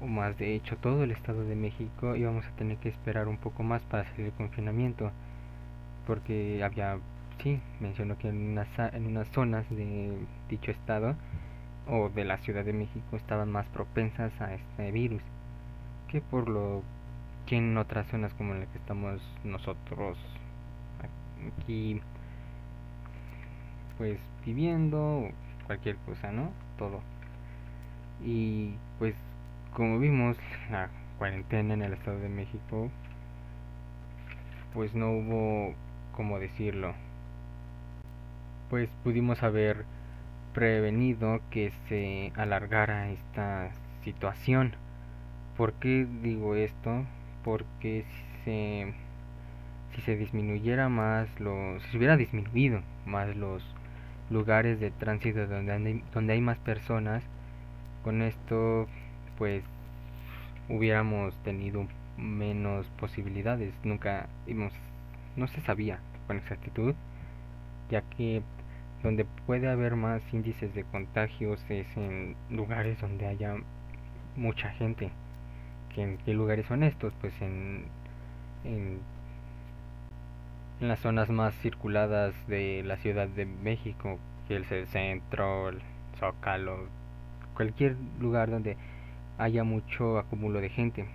o 0.02 0.08
más 0.08 0.36
de 0.40 0.56
hecho 0.56 0.76
todo 0.76 1.04
el 1.04 1.12
Estado 1.12 1.44
de 1.44 1.56
México, 1.56 2.16
íbamos 2.16 2.44
a 2.48 2.56
tener 2.56 2.78
que 2.78 2.90
esperar 2.90 3.28
un 3.28 3.38
poco 3.38 3.62
más 3.62 3.84
para 3.84 4.06
salir 4.06 4.26
del 4.26 4.34
confinamiento, 4.34 5.12
porque 6.06 6.64
había, 6.64 6.98
sí, 7.44 7.60
mencionó 7.80 8.18
que 8.18 8.30
en 8.30 8.52
unas, 8.52 8.68
en 8.94 9.08
unas 9.08 9.28
zonas 9.30 9.70
de 9.70 10.18
dicho 10.50 10.72
estado 10.72 11.16
o 11.88 12.10
de 12.10 12.26
la 12.26 12.38
Ciudad 12.38 12.66
de 12.66 12.74
México 12.74 13.16
estaban 13.16 13.52
más 13.52 13.66
propensas 13.68 14.32
a 14.42 14.54
este 14.54 14.92
virus 14.92 15.22
que 16.08 16.22
por 16.22 16.50
lo 16.50 16.82
que 17.46 17.58
en 17.58 17.78
otras 17.78 18.08
zonas 18.08 18.34
como 18.34 18.54
en 18.54 18.62
la 18.62 18.66
que 18.66 18.78
estamos 18.78 19.22
nosotros 19.44 20.18
aquí 21.60 22.02
pues 23.98 24.20
viviendo 24.46 25.30
cualquier 25.66 25.96
cosa, 25.98 26.32
¿no? 26.32 26.52
Todo. 26.78 27.02
Y 28.24 28.74
pues 29.00 29.16
como 29.74 30.00
vimos 30.00 30.38
la 30.72 30.90
cuarentena 31.18 31.74
en 31.74 31.82
el 31.82 31.94
Estado 31.94 32.20
de 32.20 32.30
México 32.30 32.90
pues 34.74 34.94
no 34.94 35.12
hubo 35.12 35.74
como 36.16 36.40
decirlo 36.40 36.94
pues 38.70 38.90
pudimos 39.04 39.44
haber 39.44 39.86
prevenido 40.54 41.42
que 41.52 41.72
se 41.88 42.32
alargara 42.36 43.10
esta 43.12 43.70
situación. 44.04 44.74
¿Por 45.58 45.74
qué 45.74 46.08
digo 46.24 46.56
esto? 46.56 47.06
Porque 47.44 48.06
si 48.10 48.44
se, 48.44 48.94
si 49.96 50.02
se 50.02 50.16
disminuyera 50.16 50.90
más 50.90 51.28
los, 51.40 51.82
si 51.84 51.92
se 51.92 51.98
hubiera 51.98 52.18
disminuido 52.18 52.82
más 53.06 53.36
los 53.36 53.64
lugares 54.30 54.80
de 54.80 54.92
tránsito 54.92 55.46
donde 55.48 56.02
donde 56.14 56.34
hay 56.34 56.42
más 56.42 56.58
personas, 56.60 57.24
con 58.04 58.22
esto 58.22 58.88
pues 59.38 59.64
hubiéramos 60.70 61.36
tenido 61.44 61.88
menos 62.18 62.88
posibilidades. 63.00 63.74
Nunca 63.84 64.28
no 65.36 65.48
se 65.48 65.62
sabía 65.62 66.00
con 66.28 66.38
exactitud, 66.38 66.96
ya 67.90 68.02
que 68.02 68.42
donde 69.04 69.26
puede 69.46 69.70
haber 69.70 69.96
más 69.96 70.22
índices 70.34 70.74
de 70.74 70.84
contagios 70.84 71.64
es 71.70 71.86
en 71.96 72.36
lugares 72.50 73.00
donde 73.02 73.28
haya 73.28 73.56
mucha 74.36 74.70
gente. 74.72 75.12
¿En 75.96 76.18
qué 76.18 76.34
lugares 76.34 76.66
son 76.66 76.84
estos? 76.84 77.14
Pues 77.22 77.34
en, 77.42 77.86
en, 78.66 79.00
en 80.82 80.88
las 80.88 81.00
zonas 81.00 81.30
más 81.30 81.56
circuladas 81.56 82.34
de 82.48 82.84
la 82.84 82.98
Ciudad 82.98 83.28
de 83.30 83.46
México, 83.46 84.20
que 84.48 84.58
es 84.58 84.72
el 84.72 84.88
centro, 84.88 85.70
el 85.70 85.82
Zócalo, 86.20 86.88
cualquier 87.56 87.96
lugar 88.20 88.52
donde 88.52 88.76
haya 89.38 89.64
mucho 89.64 90.18
acumulo 90.18 90.60
de 90.60 90.70
gente. 90.70 91.06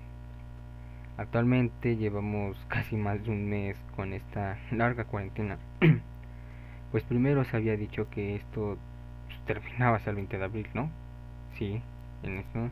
Actualmente 1.21 1.99
llevamos 1.99 2.57
casi 2.69 2.97
más 2.97 3.23
de 3.23 3.31
un 3.31 3.51
mes 3.51 3.77
con 3.95 4.15
esta 4.15 4.57
larga 4.73 5.05
cuarentena. 5.05 5.59
Pues 6.91 7.05
primero 7.05 7.45
se 7.45 7.57
había 7.57 7.77
dicho 7.77 8.11
que 8.11 8.35
esto 8.35 8.77
terminaba 9.47 9.99
hasta 9.99 10.11
el 10.11 10.17
20 10.17 10.39
de 10.39 10.45
abril, 10.45 10.67
¿no? 10.75 10.91
Sí, 11.57 11.81
en 12.25 12.39
esto. 12.39 12.69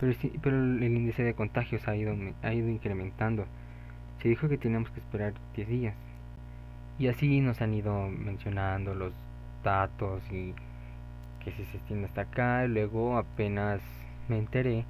Pero, 0.00 0.12
pero 0.42 0.56
el 0.56 0.82
índice 0.82 1.22
de 1.22 1.34
contagios 1.34 1.86
ha 1.86 1.94
ido, 1.94 2.16
ha 2.42 2.52
ido 2.52 2.68
incrementando. 2.68 3.46
Se 4.20 4.28
dijo 4.28 4.48
que 4.48 4.58
teníamos 4.58 4.90
que 4.90 4.98
esperar 4.98 5.34
10 5.54 5.68
días. 5.68 5.94
Y 6.98 7.06
así 7.06 7.40
nos 7.40 7.62
han 7.62 7.74
ido 7.74 8.08
mencionando 8.08 8.92
los 8.96 9.12
datos 9.62 10.20
y 10.32 10.52
que 11.44 11.52
si 11.52 11.64
se 11.66 11.76
extiende 11.76 12.06
hasta 12.06 12.22
acá. 12.22 12.66
Luego 12.66 13.18
apenas 13.18 13.80
me 14.28 14.38
enteré 14.38 14.84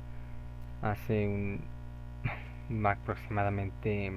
hace 0.81 1.29
un 1.29 1.61
aproximadamente 2.85 4.13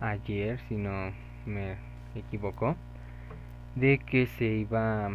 ayer, 0.00 0.60
si 0.68 0.76
no 0.76 1.12
me 1.46 1.76
equivoco 2.14 2.76
de 3.76 3.98
que 3.98 4.26
se 4.26 4.46
iba 4.46 5.10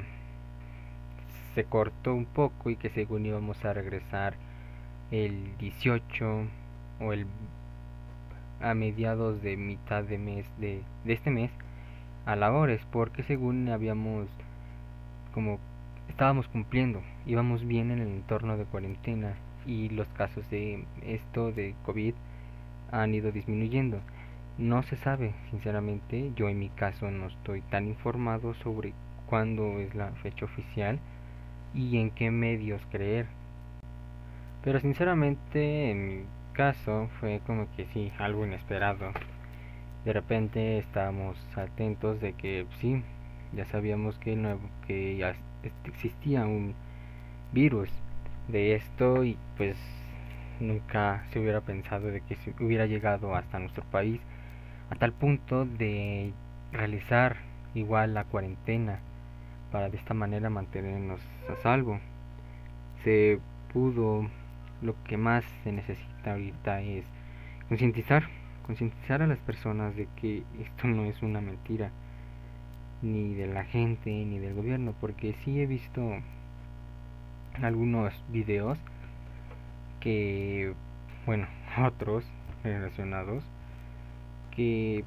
se 1.54 1.64
cortó 1.64 2.14
un 2.14 2.26
poco 2.26 2.70
y 2.70 2.76
que 2.76 2.90
según 2.90 3.26
íbamos 3.26 3.64
a 3.66 3.74
regresar 3.74 4.36
el 5.12 5.58
18 5.58 6.48
o 7.02 7.14
el 7.14 7.28
a 8.62 8.74
mediados 8.74 9.42
de 9.42 9.58
mitad 9.58 10.04
de 10.04 10.18
mes 10.18 10.46
de, 10.60 10.82
de 11.04 11.14
este 11.14 11.32
mes 11.32 11.52
a 12.26 12.36
labores 12.36 12.82
porque 12.92 13.24
según 13.24 13.70
habíamos 13.70 14.28
como 15.34 15.60
estábamos 16.10 16.48
cumpliendo 16.48 17.02
íbamos 17.26 17.66
bien 17.66 17.92
en 17.92 18.00
el 18.00 18.08
entorno 18.08 18.58
de 18.58 18.66
cuarentena 18.66 19.34
y 19.66 19.90
los 19.90 20.08
casos 20.10 20.50
de 20.50 20.86
esto 21.06 21.52
de 21.52 21.76
COVID 21.86 22.14
han 22.92 23.14
ido 23.14 23.32
disminuyendo 23.32 24.00
no 24.58 24.84
se 24.84 24.96
sabe, 24.96 25.34
sinceramente, 25.50 26.32
yo 26.36 26.48
en 26.48 26.60
mi 26.60 26.70
caso 26.70 27.12
no 27.12 27.28
estoy 27.28 27.62
tan 27.62 27.88
informado 27.88 28.54
sobre 28.54 28.94
cuándo 29.26 29.80
es 29.80 29.94
la 29.96 30.12
fecha 30.24 30.46
oficial 30.46 31.00
y 31.74 31.98
en 31.98 32.10
qué 32.10 32.32
medios 32.32 32.82
creer. 32.90 33.26
Pero 34.64 34.80
sinceramente 34.80 35.92
en 35.92 36.08
mi 36.08 36.26
caso 36.54 37.10
fue 37.20 37.42
como 37.46 37.68
que 37.76 37.86
sí, 37.88 38.14
algo 38.18 38.46
inesperado. 38.46 39.12
De 40.06 40.14
repente 40.14 40.78
estábamos 40.78 41.38
atentos 41.58 42.22
de 42.22 42.32
que 42.34 42.66
sí, 42.80 43.04
ya 43.54 43.66
sabíamos 43.66 44.18
que, 44.20 44.38
no, 44.38 44.58
que 44.88 45.18
ya 45.18 45.36
existía 45.84 46.46
un 46.46 46.76
virus 47.52 47.90
de 48.48 48.76
esto 48.76 49.26
y 49.26 49.38
pues 49.58 49.76
nunca 50.60 51.24
se 51.32 51.40
hubiera 51.40 51.62
pensado 51.62 52.08
de 52.08 52.22
que 52.22 52.36
se 52.38 52.54
hubiera 52.60 52.86
llegado 52.86 53.36
hasta 53.36 53.60
nuestro 53.60 53.84
país 53.86 54.22
a 54.90 54.96
tal 54.96 55.12
punto 55.14 55.66
de 55.66 56.34
realizar 56.72 57.38
igual 57.74 58.14
la 58.14 58.24
cuarentena 58.24 59.00
para 59.72 59.90
de 59.90 59.98
esta 59.98 60.14
manera 60.14 60.50
mantenernos 60.50 61.20
a 61.50 61.62
salvo. 61.62 62.00
Se 63.04 63.40
pudo, 63.74 64.30
lo 64.82 64.96
que 65.04 65.18
más 65.18 65.44
se 65.64 65.72
necesita 65.72 66.32
ahorita 66.32 66.82
es 66.82 67.06
concientizar, 67.68 68.24
concientizar 68.66 69.22
a 69.22 69.28
las 69.28 69.40
personas 69.40 69.96
de 69.96 70.08
que 70.16 70.44
esto 70.62 70.88
no 70.88 71.06
es 71.06 71.22
una 71.22 71.42
mentira, 71.42 71.92
ni 73.02 73.34
de 73.36 73.48
la 73.48 73.66
gente, 73.66 74.10
ni 74.10 74.40
del 74.40 74.54
gobierno, 74.54 74.94
porque 75.00 75.36
sí 75.44 75.60
he 75.60 75.68
visto 75.68 76.02
algunos 77.62 78.14
videos 78.30 78.78
que, 80.06 80.72
bueno, 81.26 81.48
otros 81.84 82.24
relacionados, 82.64 83.44
que 84.56 85.04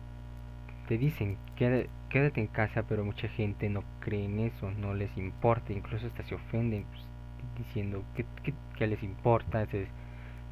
te 0.88 0.98
dicen 0.98 1.38
quédate 1.56 2.40
en 2.40 2.48
casa, 2.48 2.82
pero 2.82 3.04
mucha 3.04 3.28
gente 3.28 3.68
no 3.70 3.84
cree 4.00 4.24
en 4.24 4.40
eso, 4.40 4.72
no 4.72 4.94
les 4.94 5.16
importa, 5.16 5.72
incluso 5.72 6.08
hasta 6.08 6.24
se 6.24 6.34
ofenden 6.34 6.84
pues, 6.84 7.02
diciendo 7.58 8.02
que, 8.16 8.24
que, 8.76 8.86
les 8.88 9.02
importa, 9.04 9.62
esa 9.62 9.76
es 9.76 9.88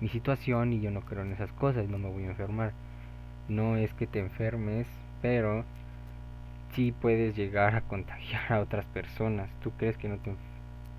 mi 0.01 0.09
situación 0.09 0.73
y 0.73 0.81
yo 0.81 0.93
no 0.93 1.01
creo 1.01 1.23
en 1.23 1.33
esas 1.33 1.51
cosas, 1.53 1.89
no 1.89 1.99
me 1.99 2.09
voy 2.09 2.25
a 2.25 2.29
enfermar. 2.29 2.73
No 3.49 3.77
es 3.77 3.93
que 3.95 4.07
te 4.07 4.19
enfermes, 4.21 4.87
pero 5.23 5.65
sí 6.75 6.93
puedes 6.93 7.37
llegar 7.37 7.75
a 7.75 7.83
contagiar 7.83 8.53
a 8.53 8.61
otras 8.61 8.85
personas. 8.87 9.49
Tú 9.63 9.73
crees 9.73 9.97
que 9.97 10.09
no 10.09 10.19
te 10.19 10.33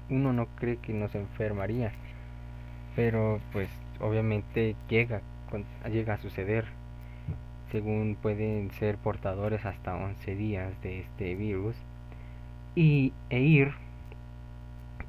uno 0.09 0.33
no 0.33 0.47
cree 0.55 0.77
que 0.77 0.93
no 0.93 1.09
se 1.09 1.19
enfermaría, 1.19 1.91
pero 2.97 3.39
pues 3.53 3.69
obviamente 3.99 4.75
llega 4.89 5.21
llega 5.87 6.15
a 6.15 6.17
suceder 6.17 6.65
según 7.71 8.17
pueden 8.19 8.71
ser 8.71 8.97
portadores 8.97 9.67
hasta 9.67 9.95
11 9.95 10.35
días 10.35 10.81
de 10.81 11.01
este 11.01 11.35
virus 11.35 11.75
y, 12.73 13.13
e 13.29 13.39
ir 13.39 13.73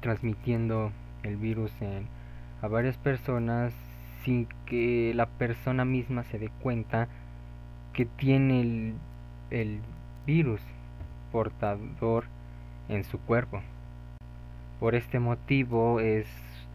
transmitiendo 0.01 0.91
el 1.23 1.37
virus 1.37 1.71
en, 1.81 2.05
a 2.61 2.67
varias 2.67 2.95
personas 2.97 3.73
sin 4.23 4.47
que 4.67 5.11
la 5.15 5.25
persona 5.25 5.83
misma 5.83 6.23
se 6.25 6.37
dé 6.37 6.51
cuenta 6.61 7.07
que 7.93 8.05
tiene 8.05 8.61
el, 8.61 8.93
el 9.49 9.79
virus 10.27 10.61
portador 11.31 12.25
en 12.87 13.03
su 13.03 13.17
cuerpo. 13.19 13.61
Por 14.79 14.93
este 14.93 15.19
motivo 15.19 15.99
es 15.99 16.27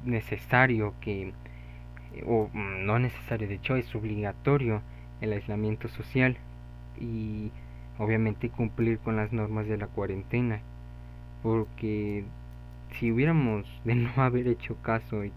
necesario 0.05 0.95
que, 1.01 1.33
o 2.27 2.49
mm, 2.53 2.85
no 2.87 2.99
necesario, 2.99 3.49
de 3.49 3.55
hecho 3.55 3.77
es 3.77 3.95
obligatorio 3.95 4.83
el 5.21 5.33
aislamiento 5.33 5.89
social 5.89 6.37
y 7.01 7.51
obviamente 7.99 8.51
cumplir 8.51 8.99
con 8.99 9.17
las 9.17 9.33
normas 9.33 9.67
de 9.67 9.77
la 9.77 9.87
cuarentena. 9.87 10.61
Porque 11.43 12.25
si 12.99 13.13
hubiéramos 13.13 13.67
de 13.85 13.95
no 13.95 14.11
haber 14.17 14.49
hecho 14.49 14.77
caso 14.83 15.25
y 15.25 15.33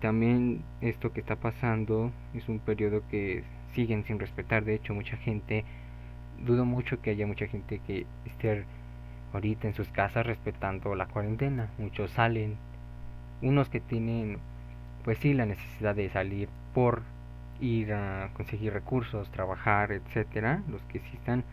también 0.00 0.62
esto 0.80 1.12
que 1.12 1.20
está 1.20 1.36
pasando 1.36 2.12
es 2.34 2.48
un 2.48 2.60
periodo 2.60 3.02
que 3.10 3.44
siguen 3.74 4.04
sin 4.04 4.18
respetar, 4.18 4.64
de 4.64 4.74
hecho 4.74 4.94
mucha 4.94 5.16
gente, 5.16 5.64
dudo 6.44 6.64
mucho 6.64 7.00
que 7.00 7.10
haya 7.10 7.26
mucha 7.26 7.46
gente 7.46 7.80
que 7.86 8.06
esté 8.24 8.64
ahorita 9.32 9.68
en 9.68 9.74
sus 9.74 9.88
casas 9.88 10.26
respetando 10.26 10.94
la 10.94 11.06
cuarentena. 11.06 11.70
Muchos 11.78 12.10
salen, 12.12 12.56
unos 13.42 13.68
que 13.68 13.80
tienen, 13.80 14.38
pues 15.04 15.18
sí, 15.18 15.34
la 15.34 15.46
necesidad 15.46 15.94
de 15.94 16.08
salir 16.10 16.48
por 16.74 17.02
ir 17.60 17.92
a 17.92 18.30
conseguir 18.34 18.72
recursos, 18.72 19.30
trabajar, 19.30 19.92
etcétera, 19.92 20.62
los 20.68 20.82
que 20.82 21.00
sí 21.00 21.10
están, 21.14 21.44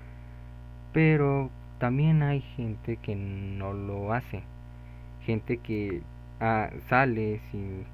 pero 0.94 1.50
también 1.80 2.24
hay 2.24 2.42
gente 2.42 2.98
que 2.98 3.16
no 3.16 3.74
lo 3.74 4.14
hace, 4.14 4.44
gente 5.26 5.58
que 5.58 6.02
ah, 6.40 6.70
sale 6.90 7.42
sin 7.52 7.86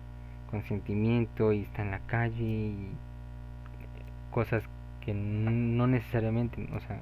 consentimiento 0.50 1.52
y 1.52 1.64
está 1.64 1.82
en 1.82 1.92
la 1.92 2.00
calle 2.00 2.44
y 2.44 2.90
cosas 4.32 4.64
que 5.02 5.14
no 5.14 5.88
necesariamente, 5.88 6.68
o 6.74 6.80
sea, 6.80 7.00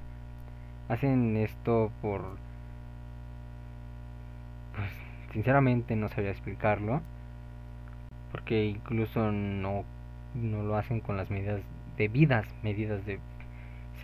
hacen 0.90 1.38
esto 1.38 1.92
por 2.02 2.38
sinceramente 5.34 5.96
no 5.96 6.10
sabía 6.10 6.32
explicarlo 6.32 7.02
porque 8.32 8.66
incluso 8.66 9.32
no 9.32 9.84
no 10.34 10.64
lo 10.64 10.76
hacen 10.78 11.00
con 11.00 11.18
las 11.18 11.30
medidas 11.30 11.62
debidas 11.98 12.48
medidas 12.64 13.06
de 13.06 13.20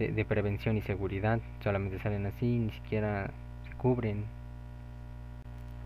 de 0.07 0.25
prevención 0.25 0.77
y 0.77 0.81
seguridad 0.81 1.39
solamente 1.61 1.99
salen 1.99 2.25
así 2.25 2.45
ni 2.45 2.71
siquiera 2.71 3.31
se 3.67 3.75
cubren. 3.75 4.23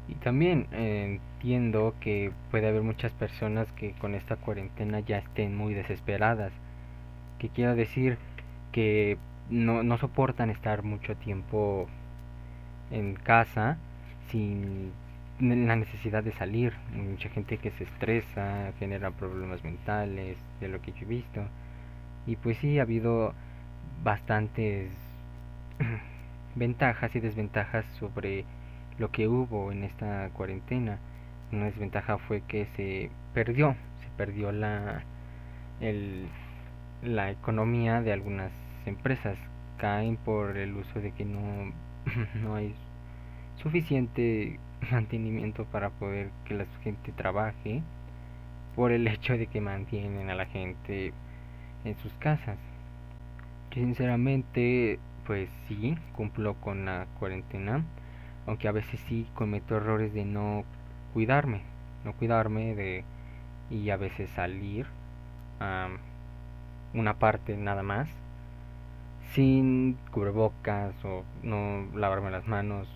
Y 0.07 0.15
también 0.15 0.67
eh, 0.71 1.19
entiendo 1.19 1.95
que 1.99 2.31
puede 2.51 2.67
haber 2.67 2.83
muchas 2.83 3.11
personas 3.13 3.71
que 3.71 3.93
con 3.93 4.15
esta 4.15 4.35
cuarentena 4.35 4.99
ya 4.99 5.17
estén 5.17 5.55
muy 5.57 5.73
desesperadas 5.73 6.51
que 7.39 7.49
quiero 7.49 7.75
decir 7.75 8.17
que 8.71 9.17
no, 9.49 9.83
no 9.83 9.97
soportan 9.97 10.49
estar 10.49 10.83
mucho 10.83 11.15
tiempo 11.15 11.87
en 12.91 13.15
casa 13.15 13.77
sin 14.29 14.91
la 15.39 15.75
necesidad 15.75 16.23
de 16.23 16.31
salir. 16.33 16.73
Mucha 16.93 17.29
gente 17.29 17.57
que 17.57 17.71
se 17.71 17.85
estresa, 17.85 18.71
genera 18.79 19.11
problemas 19.11 19.63
mentales, 19.63 20.37
de 20.59 20.67
lo 20.67 20.81
que 20.81 20.91
yo 20.93 21.01
he 21.01 21.05
visto. 21.05 21.41
Y 22.25 22.35
pues 22.37 22.57
sí, 22.57 22.79
ha 22.79 22.83
habido 22.83 23.33
bastantes 24.03 24.89
ventajas 26.55 27.15
y 27.15 27.19
desventajas 27.19 27.85
sobre 27.99 28.45
lo 28.97 29.11
que 29.11 29.27
hubo 29.27 29.71
en 29.71 29.83
esta 29.83 30.29
cuarentena. 30.33 30.99
Una 31.51 31.65
desventaja 31.65 32.17
fue 32.17 32.41
que 32.41 32.67
se 32.75 33.09
perdió, 33.33 33.75
se 34.01 34.09
perdió 34.17 34.51
la, 34.51 35.03
el, 35.81 36.27
la 37.03 37.31
economía 37.31 38.01
de 38.01 38.13
algunas 38.13 38.51
empresas. 38.85 39.37
Caen 39.77 40.17
por 40.17 40.57
el 40.57 40.75
uso 40.75 41.01
de 41.01 41.11
que 41.11 41.25
no, 41.25 41.73
no 42.35 42.55
hay 42.55 42.73
suficiente 43.57 44.59
mantenimiento 44.91 45.65
para 45.65 45.89
poder 45.89 46.29
que 46.45 46.53
la 46.53 46.65
gente 46.83 47.11
trabaje 47.11 47.81
por 48.75 48.91
el 48.91 49.07
hecho 49.07 49.37
de 49.37 49.47
que 49.47 49.61
mantienen 49.61 50.29
a 50.29 50.35
la 50.35 50.45
gente 50.45 51.13
en 51.85 51.95
sus 51.97 52.13
casas. 52.13 52.57
Sinceramente 53.73 54.99
pues 55.25 55.49
sí 55.67 55.97
cumplo 56.15 56.55
con 56.55 56.85
la 56.85 57.07
cuarentena, 57.19 57.83
aunque 58.45 58.67
a 58.67 58.71
veces 58.71 58.99
sí 59.07 59.27
cometo 59.35 59.77
errores 59.77 60.13
de 60.13 60.25
no 60.25 60.63
cuidarme, 61.13 61.61
no 62.03 62.13
cuidarme 62.13 62.75
de 62.75 63.03
y 63.69 63.89
a 63.89 63.97
veces 63.97 64.29
salir 64.31 64.85
a 65.59 65.89
una 66.93 67.15
parte 67.15 67.55
nada 67.57 67.83
más 67.83 68.09
sin 69.31 69.97
cubrebocas 70.11 70.93
o 71.03 71.23
no 71.41 71.87
lavarme 71.95 72.29
las 72.29 72.47
manos 72.47 72.87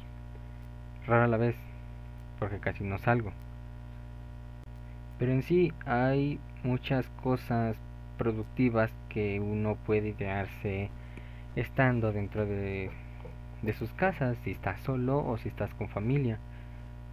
rara 1.07 1.27
la 1.27 1.37
vez, 1.37 1.55
porque 2.39 2.59
casi 2.59 2.83
no 2.83 2.97
salgo. 2.97 3.31
Pero 5.19 5.31
en 5.31 5.43
sí 5.43 5.73
hay 5.85 6.39
muchas 6.63 7.07
cosas 7.23 7.77
productivas 8.17 8.91
que 9.09 9.39
uno 9.39 9.75
puede 9.85 10.09
idearse 10.09 10.89
estando 11.55 12.11
dentro 12.11 12.45
de, 12.45 12.91
sus 13.77 13.91
casas, 13.93 14.37
si 14.43 14.51
estás 14.51 14.79
solo 14.81 15.25
o 15.25 15.37
si 15.37 15.49
estás 15.49 15.73
con 15.75 15.89
familia. 15.89 16.37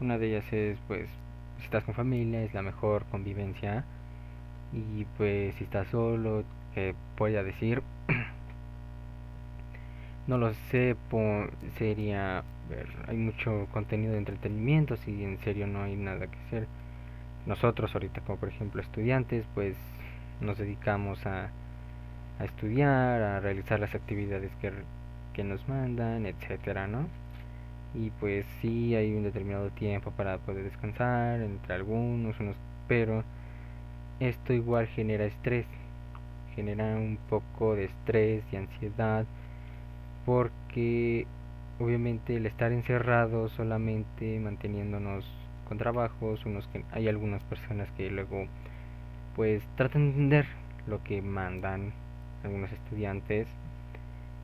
Una 0.01 0.19
de 0.19 0.29
ellas 0.29 0.53
es, 0.53 0.79
pues, 0.87 1.09
si 1.59 1.65
estás 1.65 1.85
con 1.85 1.95
familia 1.95 2.43
es 2.43 2.55
la 2.55 2.63
mejor 2.63 3.05
convivencia. 3.07 3.85
Y 4.73 5.05
pues 5.17 5.55
si 5.57 5.65
estás 5.65 5.89
solo, 5.89 6.45
que 6.75 6.95
voy 7.17 7.37
a 7.37 7.45
decir, 7.45 7.83
no 10.27 10.39
lo 10.39 10.53
sé, 10.71 10.97
sería 11.79 12.43
hay 13.07 13.17
mucho 13.17 13.67
contenido 13.73 14.13
de 14.13 14.19
entretenimiento, 14.19 14.97
si 14.97 15.25
en 15.25 15.39
serio 15.39 15.67
no 15.67 15.83
hay 15.83 15.97
nada 15.97 16.27
que 16.27 16.39
hacer. 16.47 16.67
Nosotros 17.47 17.95
ahorita 17.95 18.21
como 18.23 18.39
por 18.39 18.49
ejemplo 18.49 18.81
estudiantes, 18.81 19.45
pues 19.55 19.77
nos 20.41 20.59
dedicamos 20.59 21.25
a, 21.27 21.51
a 22.39 22.45
estudiar, 22.45 23.23
a 23.23 23.41
realizar 23.41 23.81
las 23.81 23.95
actividades 23.95 24.51
que, 24.61 24.73
que 25.35 25.45
nos 25.45 25.69
mandan, 25.69 26.27
etcétera, 26.27 26.87
¿no? 26.87 27.07
Y 27.95 28.11
pues 28.21 28.47
sí 28.61 28.95
hay 28.97 29.15
un 29.15 29.25
determinado 29.25 29.71
tiempo 29.71 30.11
para 30.11 30.39
poder 30.39 30.65
descansar 30.65 31.41
entre 31.41 31.75
algunos, 31.75 32.39
unos, 32.41 32.57
pero 32.89 33.25
esto 34.21 34.53
igual 34.53 34.87
genera 34.89 35.25
estrés, 35.25 35.67
genera 36.57 36.97
un 36.97 37.19
poco 37.29 37.75
de 37.77 37.85
estrés 37.85 38.45
y 38.53 38.57
ansiedad 38.57 39.27
porque 40.25 41.27
obviamente 41.79 42.37
el 42.37 42.47
estar 42.47 42.73
encerrado 42.73 43.49
solamente 43.49 44.39
manteniéndonos 44.39 45.25
con 45.69 45.79
trabajos, 45.79 46.45
unos 46.47 46.67
que 46.69 46.85
hay 46.93 47.09
algunas 47.09 47.43
personas 47.45 47.89
que 47.97 48.11
luego 48.11 48.47
pues 49.35 49.63
tratan 49.77 50.03
de 50.03 50.09
entender 50.11 50.47
lo 50.87 51.03
que 51.03 51.23
mandan 51.23 51.93
algunos 52.45 52.71
estudiantes. 52.73 53.49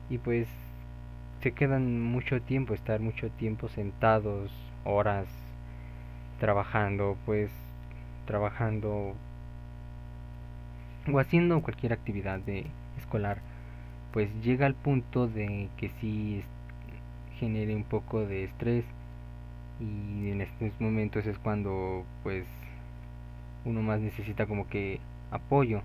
Y 0.09 0.17
pues 0.17 0.47
se 1.41 1.53
quedan 1.53 2.01
mucho 2.01 2.41
tiempo, 2.41 2.73
estar 2.73 2.99
mucho 2.99 3.29
tiempo 3.29 3.69
sentados, 3.69 4.51
horas 4.83 5.27
trabajando, 6.39 7.17
pues 7.25 7.49
trabajando 8.25 9.13
o 11.11 11.19
haciendo 11.19 11.61
cualquier 11.61 11.93
actividad 11.93 12.39
de 12.39 12.65
escolar, 12.97 13.39
pues 14.11 14.29
llega 14.43 14.65
al 14.65 14.75
punto 14.75 15.27
de 15.27 15.69
que 15.77 15.89
si 15.99 16.43
genere 17.41 17.75
un 17.75 17.83
poco 17.83 18.25
de 18.25 18.45
estrés. 18.45 18.85
Y 19.79 20.29
en 20.29 20.41
estos 20.41 20.79
momentos 20.79 21.25
es 21.25 21.37
cuando 21.39 22.05
pues 22.23 22.45
uno 23.65 23.81
más 23.81 23.99
necesita 23.99 24.45
como 24.45 24.67
que 24.67 24.99
apoyo. 25.31 25.81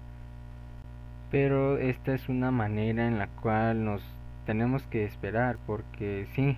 Pero 1.31 1.79
esta 1.79 2.15
es 2.15 2.29
una 2.29 2.51
manera 2.51 3.09
en 3.09 3.19
la 3.19 3.29
cual 3.29 3.85
nos 3.85 4.03
tenemos 4.45 4.83
que 4.85 5.05
esperar 5.05 5.57
porque 5.67 6.27
sí 6.35 6.57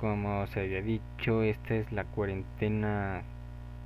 como 0.00 0.48
se 0.48 0.60
había 0.60 0.82
dicho 0.82 1.44
esta 1.44 1.76
es 1.76 1.92
la 1.92 2.02
cuarentena 2.02 3.22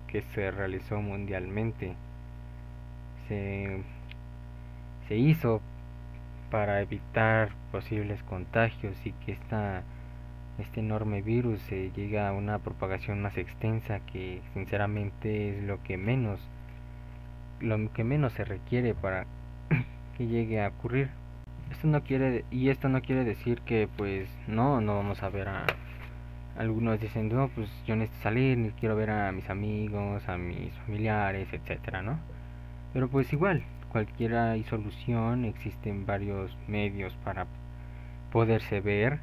que 0.08 0.22
se 0.22 0.50
realizó 0.50 1.02
mundialmente. 1.02 1.94
Se, 3.28 3.82
se 5.08 5.16
hizo 5.16 5.60
para 6.50 6.80
evitar 6.80 7.50
posibles 7.70 8.22
contagios 8.22 8.96
y 9.04 9.12
que 9.12 9.32
esta 9.32 9.82
este 10.58 10.80
enorme 10.80 11.22
virus 11.22 11.60
se 11.62 11.90
llega 11.92 12.28
a 12.28 12.32
una 12.32 12.58
propagación 12.58 13.22
más 13.22 13.36
extensa 13.36 14.00
que 14.00 14.40
sinceramente 14.54 15.50
es 15.50 15.64
lo 15.64 15.82
que 15.82 15.96
menos 15.96 16.40
lo 17.60 17.92
que 17.92 18.04
menos 18.04 18.32
se 18.34 18.44
requiere 18.44 18.94
para 18.94 19.26
que 20.16 20.26
llegue 20.26 20.62
a 20.62 20.68
ocurrir. 20.68 21.08
Esto 21.70 21.88
no 21.88 22.02
quiere 22.02 22.44
y 22.50 22.68
esto 22.68 22.88
no 22.88 23.00
quiere 23.02 23.24
decir 23.24 23.60
que 23.62 23.88
pues 23.96 24.28
no 24.46 24.80
no 24.80 24.96
vamos 24.96 25.22
a 25.22 25.28
ver 25.28 25.48
a 25.48 25.66
algunos 26.58 27.00
dicen 27.00 27.28
no 27.28 27.48
pues 27.48 27.68
yo 27.86 27.96
necesito 27.96 28.22
salir 28.22 28.72
quiero 28.78 28.96
ver 28.96 29.10
a 29.10 29.32
mis 29.32 29.50
amigos 29.50 30.26
a 30.28 30.38
mis 30.38 30.72
familiares 30.86 31.48
etcétera 31.52 32.02
no 32.02 32.18
pero 32.92 33.08
pues 33.08 33.32
igual 33.32 33.62
cualquiera 33.96 34.52
hay 34.52 34.62
solución, 34.64 35.46
existen 35.46 36.04
varios 36.04 36.54
medios 36.68 37.14
para 37.24 37.46
poderse 38.30 38.80
ver 38.80 39.20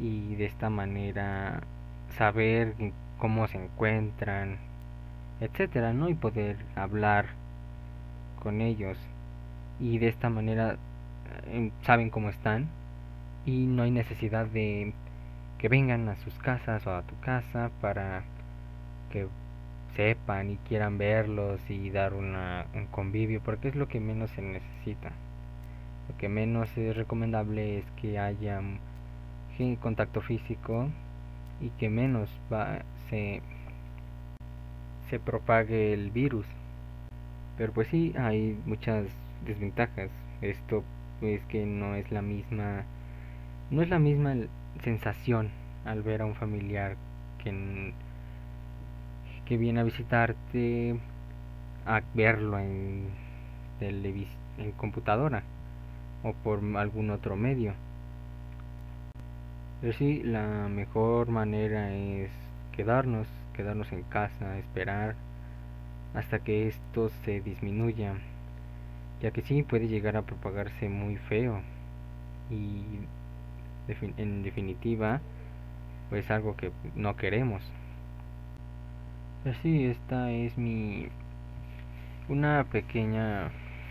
y 0.00 0.34
de 0.36 0.46
esta 0.46 0.70
manera 0.70 1.62
saber 2.16 2.74
cómo 3.18 3.46
se 3.48 3.62
encuentran, 3.62 4.58
etcétera, 5.40 5.92
¿no? 5.92 6.08
Y 6.08 6.14
poder 6.14 6.56
hablar 6.76 7.26
con 8.42 8.60
ellos 8.60 8.98
y 9.80 9.98
de 9.98 10.08
esta 10.08 10.30
manera 10.30 10.76
eh, 11.46 11.70
saben 11.82 12.10
cómo 12.10 12.28
están 12.28 12.68
y 13.46 13.66
no 13.66 13.82
hay 13.82 13.90
necesidad 13.90 14.46
de 14.46 14.92
que 15.58 15.68
vengan 15.68 16.08
a 16.08 16.16
sus 16.16 16.34
casas 16.38 16.86
o 16.86 16.94
a 16.94 17.02
tu 17.02 17.18
casa 17.20 17.70
para 17.80 18.22
que 19.10 19.26
sepan 19.96 20.50
y 20.50 20.56
quieran 20.68 20.98
verlos 20.98 21.60
y 21.68 21.90
dar 21.90 22.14
una, 22.14 22.66
un 22.74 22.86
convivio 22.86 23.40
porque 23.40 23.68
es 23.68 23.76
lo 23.76 23.88
que 23.88 24.00
menos 24.00 24.30
se 24.30 24.42
necesita 24.42 25.12
lo 26.08 26.16
que 26.18 26.28
menos 26.28 26.76
es 26.76 26.96
recomendable 26.96 27.78
es 27.78 27.84
que 28.00 28.18
haya 28.18 28.60
contacto 29.80 30.20
físico 30.20 30.88
y 31.60 31.70
que 31.70 31.88
menos 31.88 32.28
va, 32.52 32.82
se, 33.08 33.40
se 35.08 35.20
propague 35.20 35.92
el 35.92 36.10
virus 36.10 36.46
pero 37.56 37.72
pues 37.72 37.88
sí 37.88 38.12
hay 38.18 38.58
muchas 38.66 39.06
desventajas 39.46 40.10
esto 40.40 40.82
es 41.22 41.40
que 41.46 41.64
no 41.66 41.94
es 41.94 42.10
la 42.10 42.22
misma 42.22 42.84
no 43.70 43.82
es 43.82 43.88
la 43.88 43.98
misma 43.98 44.34
sensación 44.82 45.50
al 45.84 46.02
ver 46.02 46.22
a 46.22 46.26
un 46.26 46.34
familiar 46.34 46.96
que, 47.42 47.92
que 49.46 49.56
viene 49.56 49.80
a 49.80 49.84
visitarte 49.84 50.98
a 51.86 52.02
verlo 52.14 52.58
en, 52.58 53.08
en 53.80 54.72
computadora 54.76 55.42
o 56.22 56.32
por 56.32 56.60
algún 56.76 57.10
otro 57.10 57.36
medio. 57.36 57.74
Pero 59.84 59.98
sí, 59.98 60.22
la 60.22 60.66
mejor 60.70 61.28
manera 61.28 61.92
es 61.92 62.30
quedarnos, 62.72 63.28
quedarnos 63.52 63.92
en 63.92 64.02
casa, 64.04 64.56
esperar 64.56 65.14
hasta 66.14 66.38
que 66.38 66.68
esto 66.68 67.10
se 67.26 67.42
disminuya, 67.42 68.14
ya 69.20 69.30
que 69.30 69.42
sí 69.42 69.62
puede 69.62 69.88
llegar 69.88 70.16
a 70.16 70.22
propagarse 70.22 70.88
muy 70.88 71.18
feo 71.18 71.60
y 72.50 72.82
en 74.16 74.42
definitiva 74.42 75.20
pues 76.08 76.30
algo 76.30 76.56
que 76.56 76.72
no 76.94 77.16
queremos. 77.16 77.62
Pero 79.42 79.54
sí, 79.60 79.84
esta 79.84 80.30
es 80.30 80.56
mi 80.56 81.08
una 82.30 82.64
pequeña 82.72 83.50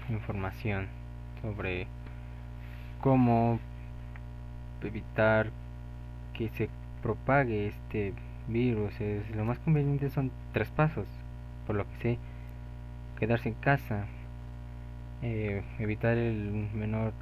información 0.09 0.87
sobre 1.43 1.85
cómo 2.99 3.59
evitar 4.81 5.51
que 6.33 6.49
se 6.49 6.69
propague 7.01 7.67
este 7.67 8.13
virus. 8.47 8.99
Es, 8.99 9.29
lo 9.35 9.45
más 9.45 9.59
conveniente 9.59 10.09
son 10.09 10.31
tres 10.51 10.69
pasos, 10.69 11.05
por 11.67 11.75
lo 11.75 11.85
que 11.85 11.97
sé, 12.01 12.19
quedarse 13.19 13.49
en 13.49 13.55
casa, 13.55 14.05
eh, 15.21 15.63
evitar 15.79 16.17
el 16.17 16.69
menor 16.73 17.13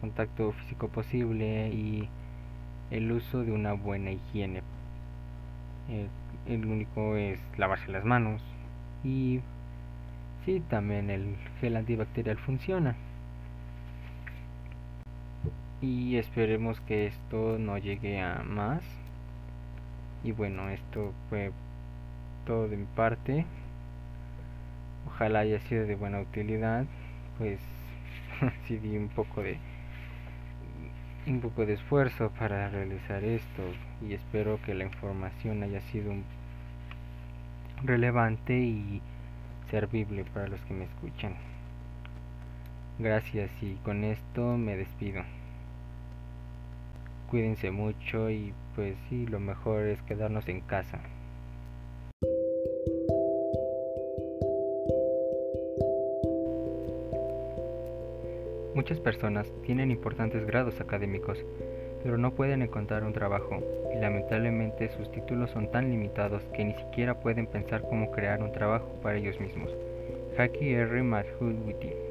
contacto 0.00 0.52
físico 0.52 0.88
posible 0.88 1.68
y 1.68 2.08
el 2.90 3.10
uso 3.12 3.44
de 3.44 3.52
una 3.52 3.72
buena 3.72 4.12
higiene. 4.12 4.62
El 6.46 6.66
único 6.66 7.16
es 7.16 7.40
lavarse 7.56 7.90
las 7.90 8.04
manos 8.04 8.42
y 9.04 9.40
sí, 10.44 10.62
también 10.68 11.10
el 11.10 11.36
gel 11.60 11.76
antibacterial 11.76 12.38
funciona. 12.38 12.94
Y 15.80 16.16
esperemos 16.16 16.80
que 16.80 17.06
esto 17.06 17.56
no 17.58 17.78
llegue 17.78 18.20
a 18.20 18.42
más. 18.44 18.82
Y 20.24 20.32
bueno, 20.32 20.68
esto 20.70 21.12
fue 21.28 21.52
todo 22.46 22.68
de 22.68 22.76
mi 22.76 22.86
parte. 22.96 23.44
Ojalá 25.06 25.40
haya 25.40 25.60
sido 25.60 25.86
de 25.86 25.94
buena 25.94 26.20
utilidad. 26.20 26.84
Pues 27.38 27.60
sí 28.66 28.78
di 28.78 28.96
un 28.96 29.08
poco 29.08 29.42
de 29.42 29.58
un 31.26 31.40
poco 31.40 31.66
de 31.66 31.74
esfuerzo 31.74 32.30
para 32.38 32.70
realizar 32.70 33.22
esto 33.22 33.62
y 34.00 34.14
espero 34.14 34.58
que 34.64 34.74
la 34.74 34.84
información 34.84 35.62
haya 35.62 35.80
sido 35.82 36.14
relevante 37.84 38.58
y 38.58 39.02
servible 39.70 40.24
para 40.24 40.48
los 40.48 40.60
que 40.62 40.74
me 40.74 40.84
escuchan. 40.84 41.34
Gracias 42.98 43.50
y 43.62 43.74
con 43.84 44.04
esto 44.04 44.56
me 44.56 44.76
despido. 44.76 45.22
Cuídense 47.30 47.70
mucho 47.70 48.30
y 48.30 48.54
pues 48.74 48.96
sí, 49.08 49.26
lo 49.26 49.38
mejor 49.38 49.82
es 49.82 50.00
quedarnos 50.02 50.48
en 50.48 50.62
casa. 50.62 50.98
Muchas 58.74 58.98
personas 59.00 59.46
tienen 59.62 59.90
importantes 59.90 60.46
grados 60.46 60.80
académicos, 60.80 61.44
pero 62.02 62.16
no 62.16 62.32
pueden 62.32 62.62
encontrar 62.62 63.04
un 63.04 63.12
trabajo, 63.12 63.62
y 63.94 63.98
lamentablemente 63.98 64.88
sus 64.96 65.10
títulos 65.12 65.50
son 65.50 65.70
tan 65.70 65.90
limitados 65.90 66.42
que 66.54 66.64
ni 66.64 66.72
siquiera 66.74 67.20
pueden 67.20 67.46
pensar 67.46 67.82
cómo 67.82 68.10
crear 68.10 68.42
un 68.42 68.52
trabajo 68.52 68.88
para 69.02 69.18
ellos 69.18 69.38
mismos. 69.38 69.70
Haki 70.38 70.72
R. 70.72 71.02
Madhulwiti 71.02 72.07